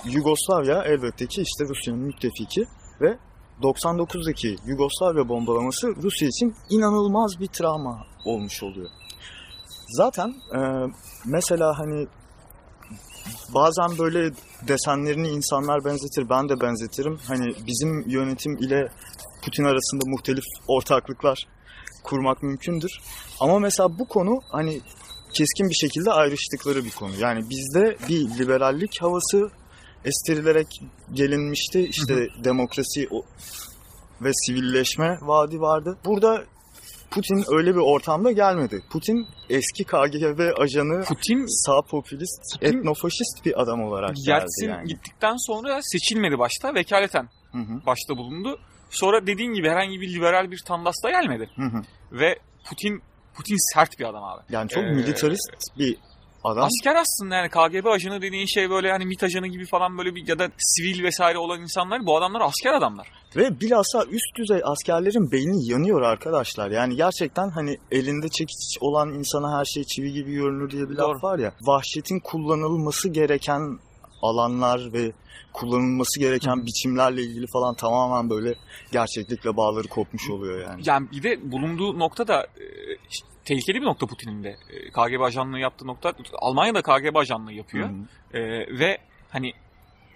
[0.04, 2.64] Yugoslavya elbette ki işte Rusya'nın müttefiki
[3.00, 3.18] ve
[3.62, 8.90] 99'daki Yugoslavya bombalaması Rusya için inanılmaz bir travma olmuş oluyor.
[9.88, 10.61] Zaten e,
[11.27, 12.07] mesela hani
[13.55, 14.31] bazen böyle
[14.68, 17.18] desenlerini insanlar benzetir, ben de benzetirim.
[17.27, 18.88] Hani bizim yönetim ile
[19.44, 21.46] Putin arasında muhtelif ortaklıklar
[22.03, 22.90] kurmak mümkündür.
[23.40, 24.81] Ama mesela bu konu hani
[25.33, 27.12] keskin bir şekilde ayrıştıkları bir konu.
[27.18, 29.51] Yani bizde bir liberallik havası
[30.04, 30.80] estirilerek
[31.12, 31.80] gelinmişti.
[31.88, 33.08] İşte demokrasi
[34.22, 35.98] ve sivilleşme vaadi vardı.
[36.04, 36.44] Burada
[37.10, 38.82] Putin öyle bir ortamda gelmedi.
[38.90, 44.88] Putin eski KGB ajanı, Putin sağ popülist, Putin- etnofaşist bir adam olarak geldi Yeltsin yani.
[44.88, 46.74] gittikten sonra seçilmedi başta.
[46.74, 48.58] Vekaleten Hı hı, başta bulundu.
[48.90, 51.50] Sonra dediğin gibi herhangi bir liberal bir tandas da gelmedi.
[51.56, 51.82] hı hı.
[52.12, 53.02] Ve Putin
[53.34, 54.42] Putin sert bir adam abi.
[54.50, 55.96] Yani çok Ee, militarist bir
[56.44, 56.64] adam.
[56.64, 60.29] Asker aslında yani KGB ajanı dediğin şey böyle hani MİT ajanı gibi falan böyle bir
[60.29, 63.09] ya da sivil vesaire olan insanlar bu adamlar asker adamlar.
[63.37, 66.70] Ve bilhassa üst düzey askerlerin beyni yanıyor arkadaşlar.
[66.70, 71.14] Yani gerçekten hani elinde çekiç olan insana her şey çivi gibi görünür diye bir Doğru.
[71.14, 71.53] laf var ya.
[71.66, 73.79] Vahşetin kullanılması gereken
[74.22, 75.12] alanlar ve
[75.53, 78.55] kullanılması gereken Hı biçimlerle ilgili falan tamamen böyle
[78.92, 80.83] gerçeklikle bağları kopmuş oluyor yani.
[80.85, 82.64] Yani bir de bulunduğu nokta da e,
[83.50, 84.48] tehlikeli bir nokta Putin'in de.
[84.48, 87.88] E, KGB ajanlığı yaptığı nokta Almanya'da KGB ajanlığı yapıyor.
[87.88, 88.38] Hı hı.
[88.38, 88.42] E,
[88.78, 88.98] ve
[89.30, 89.52] hani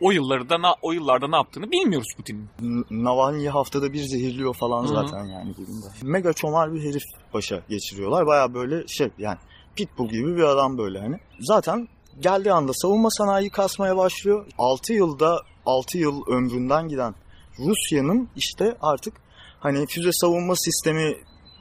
[0.01, 2.49] o yıllarda na- o yıllarda ne yaptığını bilmiyoruz Putin'in.
[2.61, 5.87] N- Navalny'i haftada bir zehirliyor falan zaten yani durumda.
[6.03, 7.03] Mega çomar bir herif
[7.35, 8.27] başa geçiriyorlar.
[8.27, 9.39] Baya böyle şey yani
[9.77, 11.17] pitbull gibi bir adam böyle hani.
[11.41, 11.89] Zaten
[12.21, 14.47] geldiği anda savunma sanayi kasmaya başlıyor.
[14.59, 17.15] 6 yılda 6 yıl ömründen giden
[17.59, 19.15] Rusya'nın işte artık
[19.61, 21.15] hani füze savunma sistemi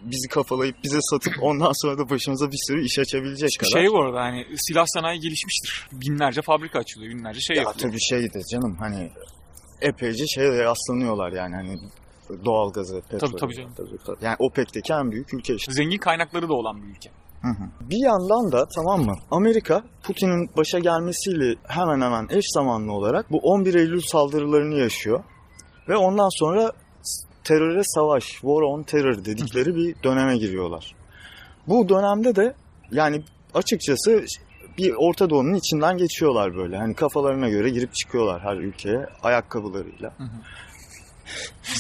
[0.03, 3.81] bizi kafalayıp bize satıp ondan sonra da başımıza bir sürü iş açabilecek kadar.
[3.81, 5.87] Şey bu arada hani silah sanayi gelişmiştir.
[5.91, 7.89] Binlerce fabrika açılıyor, binlerce şey ya yapılıyor.
[7.89, 9.11] tabii şey de canım hani
[9.81, 11.79] epeyce şeye de yaslanıyorlar yani hani
[12.45, 13.27] doğalgazı, petrol.
[13.27, 13.71] Tabii, tabii canım.
[14.21, 15.71] Yani OPEC'teki en büyük ülke işte.
[15.71, 17.09] Zengin kaynakları da olan bir ülke.
[17.41, 17.89] Hı hı.
[17.89, 19.13] Bir yandan da tamam mı?
[19.31, 25.23] Amerika Putin'in başa gelmesiyle hemen hemen eş zamanlı olarak bu 11 Eylül saldırılarını yaşıyor.
[25.89, 26.71] Ve ondan sonra
[27.43, 30.95] teröre savaş, war on terror dedikleri bir döneme giriyorlar.
[31.67, 32.53] Bu dönemde de
[32.91, 33.21] yani
[33.53, 34.25] açıkçası
[34.77, 36.77] bir Orta Doğu'nun içinden geçiyorlar böyle.
[36.77, 40.13] Hani kafalarına göre girip çıkıyorlar her ülkeye ayakkabılarıyla.
[40.17, 40.27] Hı hı.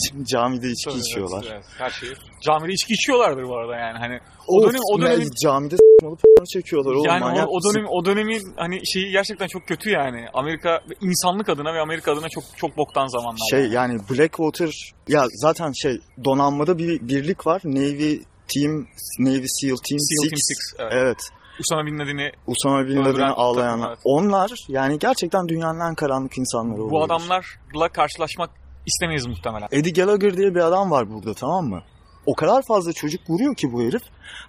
[0.09, 1.45] Şimdi camide içki Tabii, içiyorlar.
[1.53, 2.13] evet, her şeyi.
[2.45, 4.19] Camide içki içiyorlardır bu arada yani hani.
[4.47, 8.05] O, dönem- o dönemin- camide s**malı p***ını çekiyorlar oğlum yani manyak o, o dönem o
[8.05, 10.25] dönemin hani şeyi gerçekten çok kötü yani.
[10.33, 13.47] Amerika insanlık adına ve Amerika adına çok çok boktan zamanlar.
[13.49, 13.73] Şey yani.
[13.73, 17.61] yani Blackwater ya zaten şey donanmada bir birlik var.
[17.65, 18.19] Navy
[18.53, 18.87] Team
[19.19, 20.29] Navy SEAL Team SEAL 6.
[20.29, 20.93] Team Six, evet.
[20.93, 21.17] Evet.
[21.59, 23.87] Usama Bin Laden'i Usama Bin Laden'i ağlayanlar.
[23.87, 23.99] evet.
[24.03, 27.05] Onlar yani gerçekten dünyanın en karanlık insanları bu oluyorlar.
[27.15, 28.49] adamlarla karşılaşmak
[28.85, 29.67] istemeyiz muhtemelen.
[29.71, 31.83] Eddie Gallagher diye bir adam var burada tamam mı?
[32.25, 34.01] O kadar fazla çocuk vuruyor ki bu herif.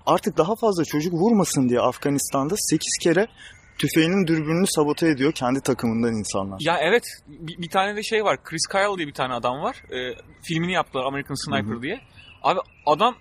[0.07, 3.27] Artık daha fazla çocuk vurmasın diye Afganistan'da 8 kere
[3.79, 6.59] tüfeğinin dürbününü sabote ediyor kendi takımından insanlar.
[6.61, 8.43] Ya evet bir, bir tane de şey var.
[8.45, 9.77] Chris Kyle diye bir tane adam var.
[9.91, 11.83] Ee, filmini yaptılar American Sniper Hı hı.
[11.83, 12.01] diye.
[12.43, 13.15] Abi adam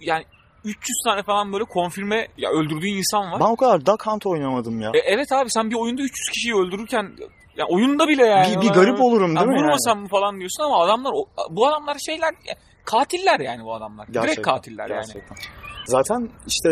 [0.00, 0.24] yani
[0.64, 3.40] 300 tane falan böyle konfirme ya öldürdüğü insan var.
[3.40, 4.90] Ben o kadar Duck Hunt oynamadım ya.
[4.94, 7.16] E, evet abi sen bir oyunda 300 kişiyi öldürürken
[7.56, 8.56] ya oyunda bile yani.
[8.56, 9.64] bir, bir garip olurum Ya değil mi yani?
[9.64, 11.12] vurmasam mı falan diyorsun ama adamlar
[11.50, 14.06] bu adamlar şeyler ya, katiller yani bu adamlar.
[14.06, 15.06] Direkt Gerçekten, katiller yani.
[15.06, 15.36] Gerçekten.
[15.86, 16.68] Zaten işte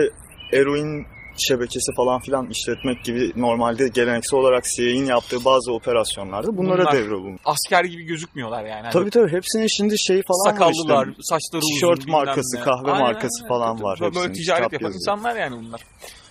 [0.53, 1.07] eroin
[1.49, 7.43] şebekesi falan filan işletmek gibi normalde geleneksel olarak CIA'nin yaptığı bazı operasyonlarda bunlara Bunlar- devrolunmuş.
[7.45, 8.83] Asker gibi gözükmüyorlar yani.
[8.83, 11.23] Hani Tabii tabii hepsinin şimdi şey falan sakallılar, işte.
[11.23, 11.75] saçları uzun.
[11.75, 12.61] Tişört markası, ne.
[12.61, 13.49] kahve Aynen, markası aynen.
[13.49, 13.99] falan var.
[14.01, 14.95] Böyle hepsinin, ticaret yapan yazıyor.
[14.95, 15.81] insanlar yani bunlar.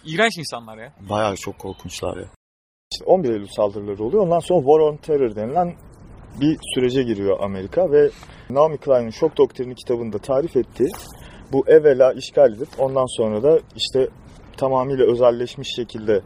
[0.05, 0.93] İğrenç insanlar ya.
[1.09, 2.25] Bayağı çok korkunçlar ya.
[2.93, 4.23] İşte 11 Eylül saldırıları oluyor.
[4.23, 5.73] Ondan sonra War on Terror denilen
[6.41, 8.09] bir sürece giriyor Amerika ve
[8.49, 10.89] Naomi Klein'in Şok Doktrini kitabında tarif ettiği
[11.51, 14.07] bu evvela işgal edip ondan sonra da işte
[14.57, 16.21] tamamıyla özelleşmiş şekilde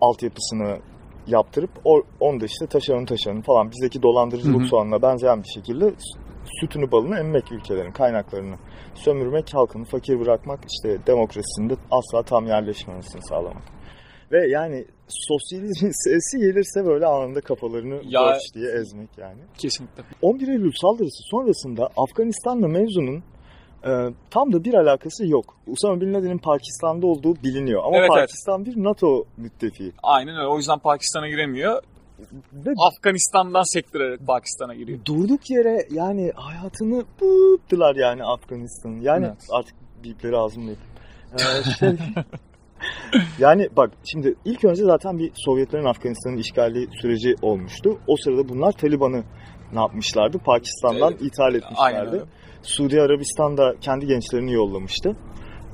[0.00, 0.78] altyapısını
[1.26, 1.70] yaptırıp
[2.20, 4.68] onu da işte taşeron taşeron falan bizdeki dolandırıcılık Hı hı.
[4.68, 5.92] soğanına benzeyen bir şekilde
[6.60, 8.56] sütünü balını emmek ülkelerin kaynaklarını
[8.94, 13.75] sömürmek, halkını fakir bırakmak, işte demokrasisinde asla tam yerleşmemesini sağlamak.
[14.32, 19.38] Ve yani sosyalizmin sesi gelirse böyle anında kafalarını Ya- boş diye ezmek yani.
[19.58, 20.02] Kesinlikle.
[20.22, 23.22] 11 Eylül saldırısı sonrasında Afganistan'la mevzunun
[23.86, 23.90] e,
[24.30, 25.56] tam da bir alakası yok.
[25.66, 27.82] Usama Bin Laden'in Pakistan'da olduğu biliniyor.
[27.84, 28.20] Ama Evet, evet.
[28.20, 29.92] Pakistan bir NATO müttefiği.
[30.02, 30.46] Aynen öyle.
[30.46, 31.82] O yüzden Pakistan'a giremiyor.
[32.52, 34.98] Ve Afganistan'dan sektirerek Pakistan'a giriyor.
[35.04, 39.00] durduk yere yani hayatını bıttılar yani Afganistan'ın.
[39.00, 39.36] Yani Evet.
[39.50, 40.70] artık bipleri ağzımda.
[41.34, 41.88] Ee, şey,
[43.38, 47.98] yani bak şimdi ilk önce zaten bir Sovyetlerin Afganistan'ın işgali süreci olmuştu.
[48.06, 49.24] O sırada bunlar Taliban'ı
[49.72, 50.38] ne yapmışlardı?
[50.38, 51.22] Pakistan'dan Evet.
[51.22, 52.22] ithal etmişlerdi.
[52.62, 55.16] Suudi Arabistan da kendi gençlerini yollamıştı.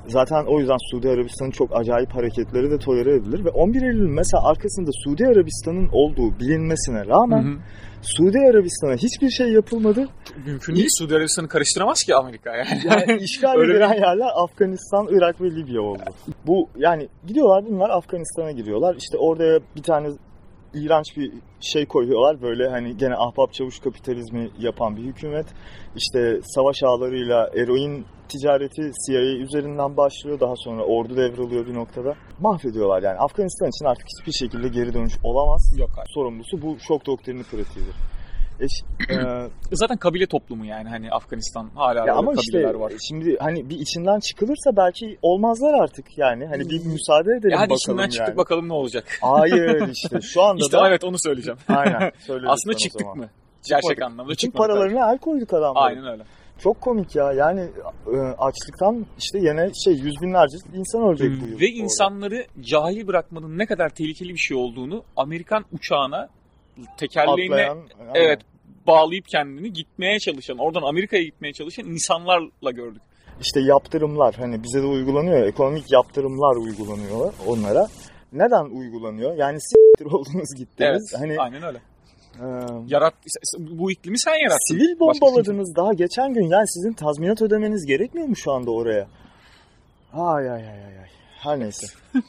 [0.07, 4.49] Zaten o yüzden Suudi Arabistan'ın çok acayip hareketleri de tolere edilir ve 11 Eylül mesela
[4.49, 7.59] arkasında Suudi Arabistan'ın olduğu bilinmesine rağmen Hı hı.
[8.03, 10.09] Suudi Arabistan'a hiçbir şey yapılmadı.
[10.47, 10.89] Mümkün değil.
[10.99, 12.81] Suudi Arabistan'ı karıştıramaz ki Amerika yani.
[12.85, 16.03] Yani işgal edilen yerler Afganistan, Irak ve Libya oldu.
[16.47, 18.97] Bu yani gidiyorlar bunlar Afganistan'a giriyorlar.
[18.97, 20.09] İşte orada bir tane
[20.75, 22.43] iğrenç bir şey koyuyorlar.
[22.43, 25.47] Böyle hani gene ahbap çavuş kapitalizmi yapan bir hükümet.
[25.97, 30.41] İşte savaş ağlarıyla eroin ticareti CIA üzerinden başlıyor.
[30.41, 32.15] Daha sonra ordu devralıyor bir noktada.
[32.41, 33.19] Mahvediyorlar yani.
[33.19, 35.75] Afganistan için artık hiçbir şekilde geri dönüş olamaz.
[35.79, 36.09] Yok hayır.
[36.15, 37.95] Sorumlusu bu şok doktrini pratiğidir.
[38.61, 42.93] E, ş- e, Zaten kabile toplumu yani hani Afganistan hala Ya ama işte kabileler var.
[43.09, 46.47] şimdi hani bir içinden çıkılırsa belki olmazlar artık yani.
[46.47, 48.37] Hani bir müsaade edelim Ya hadi bakalım içinden çıktık yani.
[48.37, 49.05] bakalım ne olacak.
[49.21, 51.59] Hayır işte şu anda İşte da evet onu söyleyeceğim.
[51.69, 52.13] aynen
[52.47, 53.29] Aslında çıktık mı?
[53.69, 54.71] Gerçek anlamda Bütün çıkmadık.
[54.75, 55.89] paralarına el koyduk adamlar.
[55.89, 56.23] Aynen öyle.
[56.59, 57.61] Çok komik ya yani
[58.07, 61.61] e, açlıktan işte yine şey yüz binlerce insan ölecek bu yıl.
[61.61, 61.67] Ve orada.
[61.67, 66.29] insanları cahil bırakmanın ne kadar tehlikeli bir şey olduğunu Amerikan uçağına
[66.99, 68.15] tekerleğine Atlayan, aynen.
[68.15, 68.41] evet
[68.87, 73.03] bağlayıp kendini gitmeye çalışan, oradan Amerika'ya gitmeye çalışan insanlarla gördük.
[73.41, 77.89] İşte yaptırımlar hani bize de uygulanıyor ya, ekonomik yaptırımlar uygulanıyorlar onlara.
[78.33, 79.37] Neden uygulanıyor?
[79.37, 80.59] Yani s**tir oldunuz Evet.
[80.59, 81.15] gittiniz.
[81.19, 81.79] Hani Aynen öyle.
[82.41, 82.47] E,
[82.87, 83.15] Yarat
[83.59, 84.75] bu iklimi sen yarattın.
[84.75, 86.49] Sivil Başka bombaladınız daha geçen gün.
[86.49, 89.07] Yani sizin tazminat ödemeniz gerekmiyor mu şu anda oraya?
[90.13, 91.09] Ay ay ay ay.
[91.43, 91.87] Her neyse.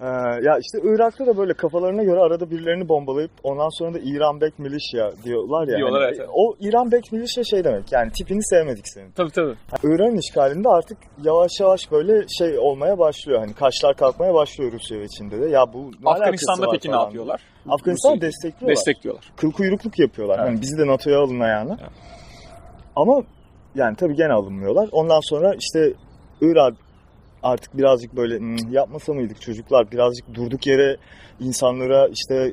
[0.00, 0.06] Ee,
[0.42, 4.58] ya işte Irak'ta da böyle kafalarına göre arada birilerini bombalayıp ondan sonra da İran Bek
[4.58, 5.76] Milişya diyorlar ya.
[5.76, 6.28] Diyorlar, Hani evet.
[6.32, 9.10] O İran Bek Milişya şey demek yani tipini sevmedik senin.
[9.10, 9.54] Tabii tabii.
[9.84, 13.38] İran'ın işgalinde artık yavaş yavaş böyle şey olmaya başlıyor.
[13.38, 15.48] Hani kaşlar kalkmaya başlıyor Rusya ve Çin'de de.
[15.48, 17.40] Ya bu Afganistan'da peki ne yapıyorlar?
[17.68, 19.32] Afganistan'ı Rusya'yı destekliyorlar Destekliyorlar.
[19.36, 20.38] kıl kuyruklık yapıyorlar.
[20.38, 20.48] Evet.
[20.48, 21.76] Hani bizi de NATO'ya alın ayağına.
[21.80, 21.90] Evet.
[22.96, 23.22] Ama
[23.74, 24.88] yani tabii gene alınmıyorlar.
[24.92, 25.92] Ondan sonra işte
[26.40, 26.74] Irak
[27.42, 30.96] artık birazcık böyle "Hmm, yapmasa mıydık çocuklar birazcık durduk yere
[31.40, 32.52] insanlara işte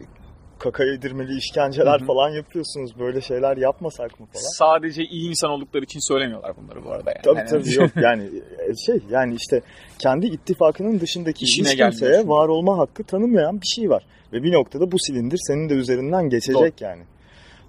[0.61, 2.07] kaka yedirmeli işkenceler Hı hı.
[2.07, 2.99] falan yapıyorsunuz.
[2.99, 4.43] Böyle şeyler yapmasak mı falan.
[4.57, 7.21] Sadece iyi insan oldukları için söylemiyorlar bunları bu arada yani.
[7.23, 8.23] Tabii Yani- tabii yok yani
[8.69, 9.61] e, şey yani işte
[9.99, 12.29] kendi ittifakının dışındaki İşine hiç kimseye şimdi.
[12.29, 14.05] var olma hakkı tanımayan bir şey var.
[14.33, 17.01] Ve bir noktada bu silindir senin de üzerinden geçecek yani.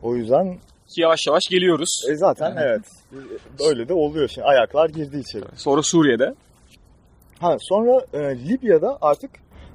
[0.02, 2.06] O yüzden Ki yavaş yavaş geliyoruz.
[2.10, 2.80] E zaten Evet.
[3.14, 3.40] evet.
[3.60, 4.46] Böyle de oluyor şimdi.
[4.46, 5.44] Ayaklar girdi içeri.
[5.56, 6.34] Sonra Suriye'de.
[7.40, 9.30] Ha sonra e, Libya'da artık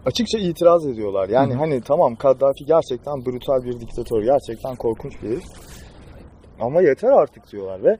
[0.07, 1.29] açıkça itiraz ediyorlar.
[1.29, 4.23] Yani Hı hani tamam Kaddafi gerçekten brutal bir diktatör.
[4.23, 5.43] Gerçekten korkunç bir herif.
[6.59, 7.97] Ama yeter artık diyorlar ve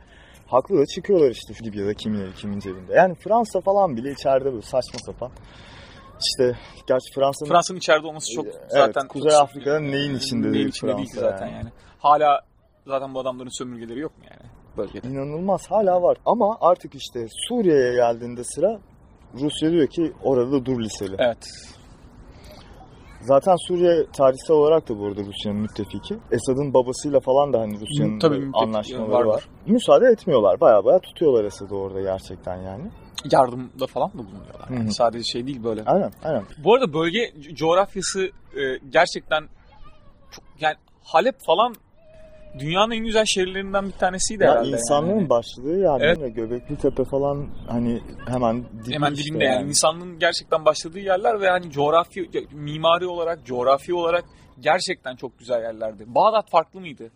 [0.48, 2.94] haklı da çıkıyorlar işte şu Libya'da kimin eli kimin cebinde.
[2.94, 5.32] Yani Fransa falan bile içeride böyle saçma sapan.
[6.26, 10.68] İşte gerçi Fransa'nın Fransa'nın içeride olması çok Evet, zaten Kuzey çok- Afrika'nın neyin içinde neyin
[10.68, 11.56] içinde değil ki zaten yani.
[11.56, 11.70] yani.
[12.00, 12.42] Hala
[12.88, 15.08] zaten bu adamların sömürgeleri yok mu yani bölgede?
[15.08, 16.18] İnanılmaz hala var.
[16.26, 18.80] Ama artık işte Suriye'ye geldiğinde sıra
[19.34, 21.16] Rusya diyor ki orada da dur liseli.
[21.20, 21.48] Evet.
[23.22, 26.18] Zaten Suriye tarihsel olarak da bu arada Rusya'nın müttefiki.
[26.32, 29.48] Esad'ın babasıyla falan da hani Rusya'nın Tabii anlaşmaları var, var.
[29.66, 30.60] Müsaade etmiyorlar.
[30.60, 32.84] Baya baya tutuyorlar Esad'ı orada gerçekten yani.
[33.32, 34.70] Yardımda falan da bulunuyorlar.
[34.70, 34.94] Yani.
[34.94, 35.84] Sadece şey değil böyle.
[35.86, 36.44] Aynen aynen.
[36.64, 38.26] Bu arada bölge co- coğrafyası
[38.56, 39.44] e, gerçekten
[40.32, 41.76] çok, yani Halep falan
[42.60, 44.70] dünyanın en güzel şehirlerinden bir tanesiydi Ya herhalde.
[44.70, 45.30] insanlığın yani.
[45.30, 46.36] başladığı yer Evet.
[46.36, 49.70] Göbekli Tepe falan hani hemen dibi Hemen işte dibinde yani.
[49.70, 54.26] insanlığın gerçekten başladığı yerler ve hani coğrafi mimari olarak, coğrafi olarak
[54.60, 56.04] gerçekten çok güzel yerlerdi.
[56.08, 57.12] Bağdat farklı mıydı?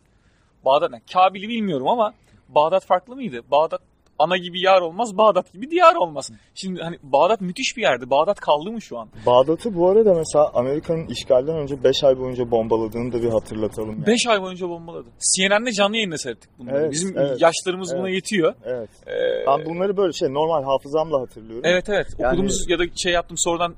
[0.65, 1.02] Bağdat ne?
[1.13, 2.13] Kabil'i bilmiyorum ama
[2.50, 3.41] Bağdat farklı mıydı?
[3.52, 3.82] Bağdat
[4.21, 6.29] ana gibi yar olmaz, Bağdat gibi diyar olmaz.
[6.55, 8.10] Şimdi hani Bağdat müthiş bir yerdi.
[8.10, 9.07] Bağdat kaldı mı şu an?
[9.25, 13.89] Bağdat'ı bu arada mesela Amerika'nın işgalden önce 5 ay boyunca bombaladığını da bir hatırlatalım.
[13.91, 14.07] Yani.
[14.07, 15.07] 5 ay boyunca bombaladı.
[15.38, 16.77] CNN'de canlı yayında seyrettik bunları.
[16.77, 18.15] Evet, Bizim evet, yaşlarımız buna evet.
[18.15, 18.53] yetiyor.
[18.65, 18.89] Evet.
[19.07, 19.12] Ee,
[19.47, 21.62] Ben bunları böyle şey normal hafızamla hatırlıyorum.
[21.65, 22.07] Evet evet.
[22.19, 23.75] Yani- Okuduğumuz ya da şey yaptım sonradan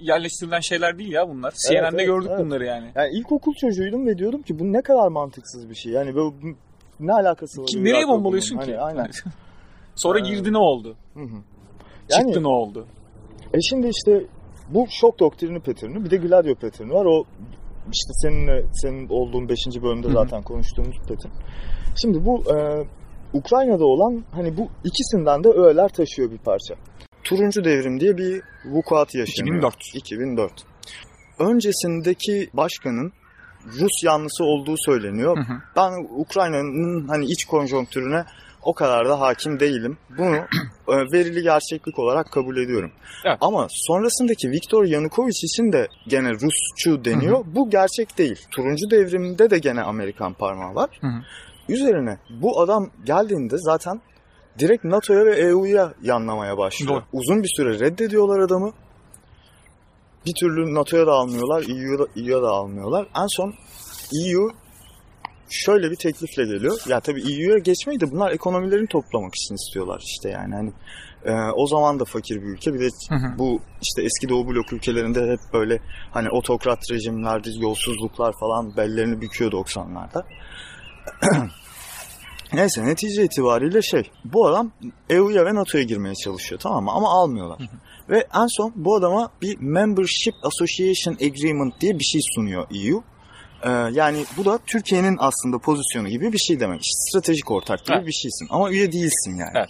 [0.00, 1.48] yerleştirilen şeyler değil ya bunlar.
[1.50, 2.44] Evet, CNN'de evet, gördük evet.
[2.44, 2.86] bunları yani.
[2.94, 5.92] Yani ilkokul çocuğuydum ve diyordum ki bu ne kadar mantıksız bir şey.
[5.92, 6.56] Yani böyle bu-
[7.00, 7.66] ne alakası var?
[7.66, 8.78] Ki, Irak'la nereye bombalıyorsun Hani ki?
[8.78, 9.10] aynen.
[9.96, 10.96] Sonra Ee, girdi ne oldu?
[11.14, 11.36] Hı hı.
[12.10, 12.86] Yani Çıktı ne oldu?
[13.54, 14.26] e şimdi işte
[14.68, 17.04] bu şok doktrini pattern'ı bir de Gladio pattern'ı var.
[17.04, 17.24] O
[17.92, 19.56] işte seninle senin olduğun 5.
[19.82, 21.32] bölümde zaten konuştuğumuz pattern.
[22.02, 22.86] Şimdi bu e,
[23.32, 26.74] Ukrayna'da olan hani bu ikisinden de öğeler taşıyor bir parça.
[27.24, 29.56] Turuncu devrim diye bir vukuat yaşanıyor.
[29.56, 29.76] 2004.
[29.94, 30.52] 2004.
[31.38, 33.12] Öncesindeki başkanın
[33.80, 35.36] Rus yanlısı olduğu söyleniyor.
[35.36, 35.56] Hı hı.
[35.76, 38.24] Ben Ukrayna'nın hani iç konjonktürüne
[38.64, 39.98] o kadar da hakim değilim.
[40.18, 40.36] Bunu
[41.12, 42.92] verili gerçeklik olarak kabul ediyorum.
[43.24, 43.38] Evet.
[43.40, 47.44] Ama sonrasındaki Viktor Yanukovych için de gene Rusçu deniyor.
[47.46, 48.46] Bu gerçek değil.
[48.50, 50.90] Turuncu devriminde de gene Amerikan parmağı var.
[51.00, 51.22] Hı hı.
[51.68, 54.00] Üzerine bu adam geldiğinde zaten
[54.58, 56.92] direkt NATO'ya ve EU'ya yanlamaya başlıyor.
[56.92, 57.02] Doğru.
[57.12, 58.72] Uzun bir süre reddediyorlar adamı.
[60.26, 63.06] Bir türlü NATO'ya da almıyorlar, EU'ya da, EU'ya da almıyorlar.
[63.22, 63.54] En son
[64.26, 64.50] EU
[65.54, 66.80] şöyle bir teklifle geliyor.
[66.88, 70.54] Ya tabii EU'ya geçmeyi de bunlar ekonomilerini toplamak için istiyorlar işte yani.
[70.54, 70.72] Hani
[71.24, 72.74] e, o zaman da fakir bir ülke.
[72.74, 73.38] Bir de Hı hı.
[73.38, 75.78] bu işte eski Doğu blok ülkelerinde hep böyle
[76.10, 80.24] hani otokrat rejimlerdi, yolsuzluklar falan bellerini büküyor 90'larda.
[82.52, 84.72] Neyse netice itibariyle şey bu adam
[85.10, 87.58] EU'ya ve NATO'ya girmeye çalışıyor tamam mı ama almıyorlar.
[88.10, 93.02] Ve en son bu adama bir Membership Association Agreement diye bir şey sunuyor EU.
[93.64, 96.80] Ee, yani bu da Türkiye'nin aslında pozisyonu gibi bir şey demek.
[96.80, 98.06] İşte stratejik ortak gibi Evet.
[98.06, 99.52] bir şeysin ama üye değilsin yani.
[99.54, 99.68] Evet.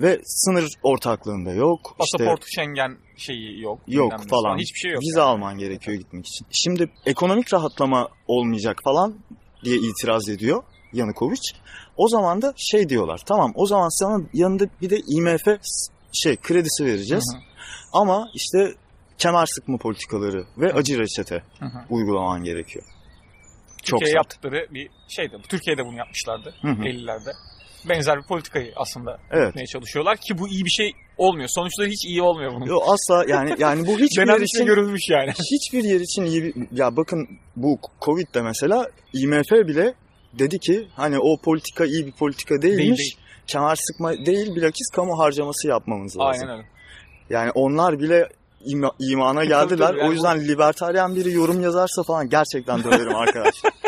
[0.00, 1.96] Ve sınır ortaklığında yok.
[2.04, 3.78] işte Pasaport Schengen şeyi yok.
[3.86, 4.58] yok nesi falan.
[4.58, 5.02] Hiçbir şey yok.
[5.02, 5.28] Vize yani.
[5.28, 6.46] alman gerekiyor gitmek için.
[6.50, 9.14] Şimdi ekonomik rahatlama olmayacak falan
[9.64, 11.40] diye itiraz ediyor Yanukovic.
[11.96, 13.22] O zaman da şey diyorlar.
[13.26, 15.60] Tamam o zaman sana yanında bir de IMF
[16.12, 17.34] şey kredisi vereceğiz.
[17.34, 17.42] Hı hı.
[17.92, 18.74] Ama işte
[19.18, 21.78] kemer sıkma politikaları ve acı reçete Hı hı.
[21.90, 22.84] uygulaman gerekiyor.
[23.82, 24.16] Çok Türkiye'ye sert.
[24.16, 25.36] yaptıkları bir şeydi.
[25.48, 26.82] Türkiye'de bunu yapmışlardı Hı hı.
[26.82, 27.32] 50'lerde.
[27.88, 29.46] Benzer bir politikayı aslında Evet.
[29.46, 31.48] yapmaya çalışıyorlar ki bu iyi bir şey olmuyor.
[31.48, 32.66] Sonuçları hiç iyi olmuyor bunun.
[32.66, 35.30] Yo, asla yani yani bu hiçbir yer için görülmüş yani.
[35.30, 36.54] hiçbir yer için iyi bir...
[36.72, 39.94] Ya bakın bu Covid'de mesela IMF bile
[40.38, 42.78] dedi ki hani o politika iyi bir politika değilmiş.
[42.78, 43.16] Değil, değil.
[43.46, 46.48] Kemer sıkma değil bilakis kamu harcaması yapmamız lazım.
[46.48, 46.68] Aynen öyle.
[47.30, 48.28] Yani onlar bile
[48.66, 49.88] ima- imana Tabii, geldiler.
[49.88, 53.72] tabii, o yüzden libertaryen biri yorum yazarsa falan gerçekten döverim arkadaşlar.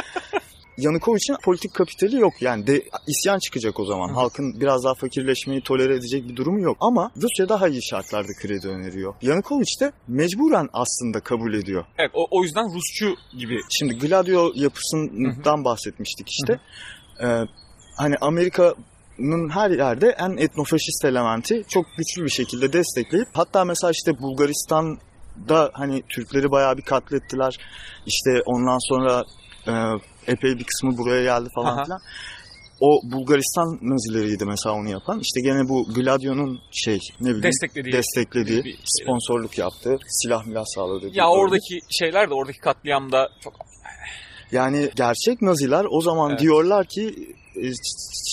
[0.79, 2.33] Yanukovic'in politik kapitali yok.
[2.43, 4.09] Yani de, isyan çıkacak o zaman.
[4.09, 4.13] Hı.
[4.13, 6.77] Halkın biraz daha fakirleşmeyi tolere edecek bir durumu yok.
[6.81, 9.15] Ama Rusya daha iyi şartlarda kredi öneriyor.
[9.23, 11.85] Yanukovic de mecburen aslında kabul ediyor.
[11.99, 13.59] Evet o, o yüzden Rusçu gibi.
[13.71, 16.61] Şimdi Gladio yapısından bahsetmiştik işte.
[17.23, 17.27] Ee,
[17.97, 18.15] hani
[19.19, 25.71] Amerika'nın her yerde en etnofaşist elementi çok güçlü bir şekilde destekleyip hatta mesela işte Bulgaristan'da
[25.75, 27.57] hani Türkleri bayağı bir katlettiler.
[28.07, 29.25] İşte ondan sonra
[29.69, 29.73] e,
[30.33, 31.63] epey bir kısmı buraya geldi Aha.
[31.63, 32.01] falan filan.
[32.81, 35.21] O Bulgaristan Nazileriydi mesela onu yapan.
[35.21, 37.93] İşte gene bu Gladio'nun şey ne bileyim Desteklediği.
[37.93, 41.09] desteklediği, bir- sponsorluk yaptığı, silah milah sağladığı.
[41.13, 43.55] Ya oradaki şeyler de oradaki katliamda çok
[44.53, 46.41] Yani gerçek Naziler o zaman Evet.
[46.41, 47.46] diyorlar ki e,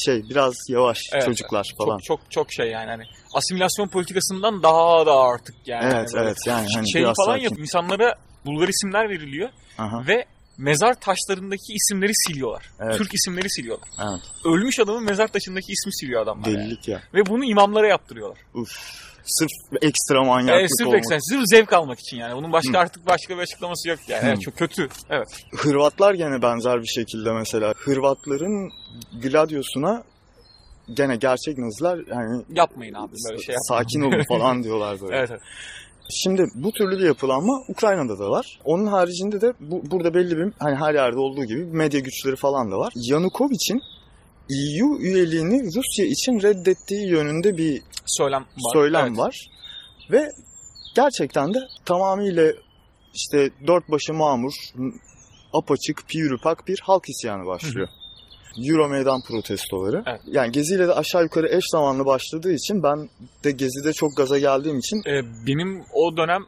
[0.05, 1.97] şey biraz yavaş Evet, çocuklar falan.
[1.97, 5.93] çok çok çok şey yani hani asimilasyon politikasından daha da artık yani.
[5.95, 7.61] evet böyle evet yani hani şey falan yapıyor.
[7.61, 10.25] İnsanlara Bulgar isimler veriliyor Aha, ve
[10.57, 12.69] mezar taşlarındaki isimleri siliyorlar.
[12.79, 12.97] Evet.
[12.97, 13.87] Türk isimleri siliyorlar.
[13.99, 14.21] evet.
[14.45, 16.47] Ölmüş adamın mezar taşındaki ismi siliyor adamlar.
[16.47, 16.57] yani.
[16.57, 17.01] Delilik ya.
[17.13, 18.37] Ve bunu imamlara yaptırıyorlar.
[18.53, 18.69] Uf.
[19.25, 19.49] Sırf
[19.81, 20.97] ekstra manyaklık Evet, sırf olmak.
[20.99, 22.35] eksen, sırf zevk almak için yani.
[22.35, 22.77] Bunun başka Hı.
[22.77, 24.23] artık başka bir açıklaması yok yani.
[24.23, 24.27] Hı.
[24.27, 24.87] Evet, çok kötü.
[25.09, 25.27] Evet.
[25.57, 27.73] Hırvatlar gene benzer bir şekilde mesela.
[27.77, 28.71] Hırvatların
[29.21, 30.03] Gladios'una
[30.93, 33.83] gene gerçek Naziler yani Yapmayın abi böyle şey yapmayın.
[33.83, 35.15] sakin olun falan diyorlar böyle.
[35.17, 35.41] Evet, evet.
[36.11, 38.59] Şimdi bu türlü bir yapılanma Ukrayna'da da var.
[38.65, 42.71] Onun haricinde de bu, burada belli bir hani her yerde olduğu gibi medya güçleri falan
[42.71, 42.93] da var.
[42.95, 43.81] Yanukovic'in
[44.49, 48.73] EU üyeliğini Rusya için reddettiği yönünde bir Söylem var.
[48.73, 49.17] söylem Evet.
[49.17, 49.49] var.
[50.11, 50.31] Ve
[50.95, 52.53] gerçekten de tamamıyla
[53.13, 54.53] işte dört başı mamur,
[55.53, 57.87] apaçık, piyürüpak bir halk isyanı başlıyor.
[58.69, 60.03] Euro meydan protestoları.
[60.07, 60.21] Evet.
[60.27, 63.09] Yani Gezi'yle de aşağı yukarı eş zamanlı başladığı için ben
[63.43, 66.45] de Gezi'de çok gaza geldiğim için Ee, benim o dönem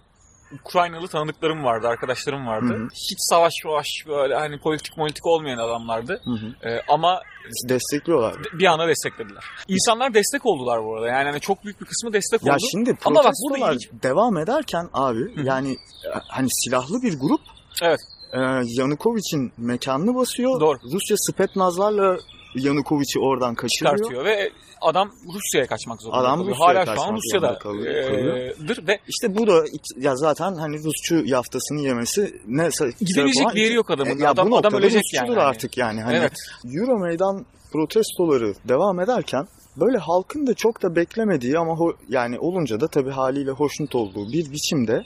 [0.65, 2.73] Ukraynalı tanıdıklarım vardı, arkadaşlarım vardı.
[2.73, 2.87] Hı hı.
[3.11, 6.21] Hiç savaş savaş böyle hani politik politik olmayan adamlardı.
[6.25, 7.21] hı hı, Ee, ama
[7.69, 8.33] destekliyorlar.
[8.43, 9.43] de- bir anda desteklediler.
[9.67, 11.07] İnsanlar destek oldular bu arada.
[11.07, 12.61] Yani hani çok büyük bir kısmı destek Ya oldu.
[12.71, 15.45] şimdi Ama bak burada protestolar ilginç- devam ederken abi Hı hı.
[15.45, 17.41] yani e, hani silahlı bir grup
[17.81, 17.99] Evet.
[18.33, 20.59] e, Yanukovic'in mekanını basıyor.
[20.59, 20.77] Doğru.
[20.93, 22.17] Rusya Spetnazlarla
[22.55, 23.95] Yanukovic'i oradan kaçırıyor.
[23.97, 26.55] çıkartıyor ve adam Rusya'ya kaçmak zorunda Adam kalıyor.
[26.55, 28.37] Rusya'ya Hala şu an kaçmak Rusya'da zorunda kalıyor- kalıyor.
[28.37, 29.65] eee, ve İşte bu da
[29.97, 34.19] ya zaten hani Rusçu yaftasını yemesi ne gidebilecek bir yeri yok adamın.
[34.19, 35.39] E, ya adam, bu adam ölecek yani.
[35.39, 36.01] artık yani.
[36.01, 36.33] Hani Evet.
[36.79, 42.79] Euro meydan protestoları devam ederken böyle halkın da çok da beklemediği ama ho- yani olunca
[42.79, 45.03] da tabii haliyle hoşnut olduğu bir biçimde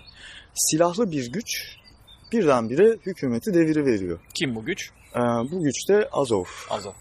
[0.54, 1.46] silahlı bir güç
[2.32, 4.20] birdenbire hükümeti deviri veriyor.
[4.40, 4.90] Kim bu güç?
[5.16, 6.46] Ee, bu güç de Azov.
[6.70, 6.92] Azov.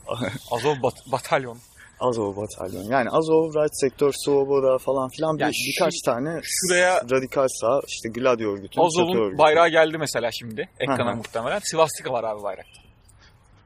[0.51, 1.59] Azov bat- batalyon.
[2.01, 2.83] Azov batalyon.
[2.83, 7.81] Yani Azov, Right Sector, Svoboda falan filan bir, Ya şu- birkaç tane Şuraya radikal sağ
[7.89, 9.39] işte Gladio örgütü, Azov'un örgütü.
[9.39, 10.69] bayrağı geldi mesela şimdi.
[10.81, 11.59] Ekrana muhtemelen.
[11.59, 12.81] Sivastika var abi bayrakta.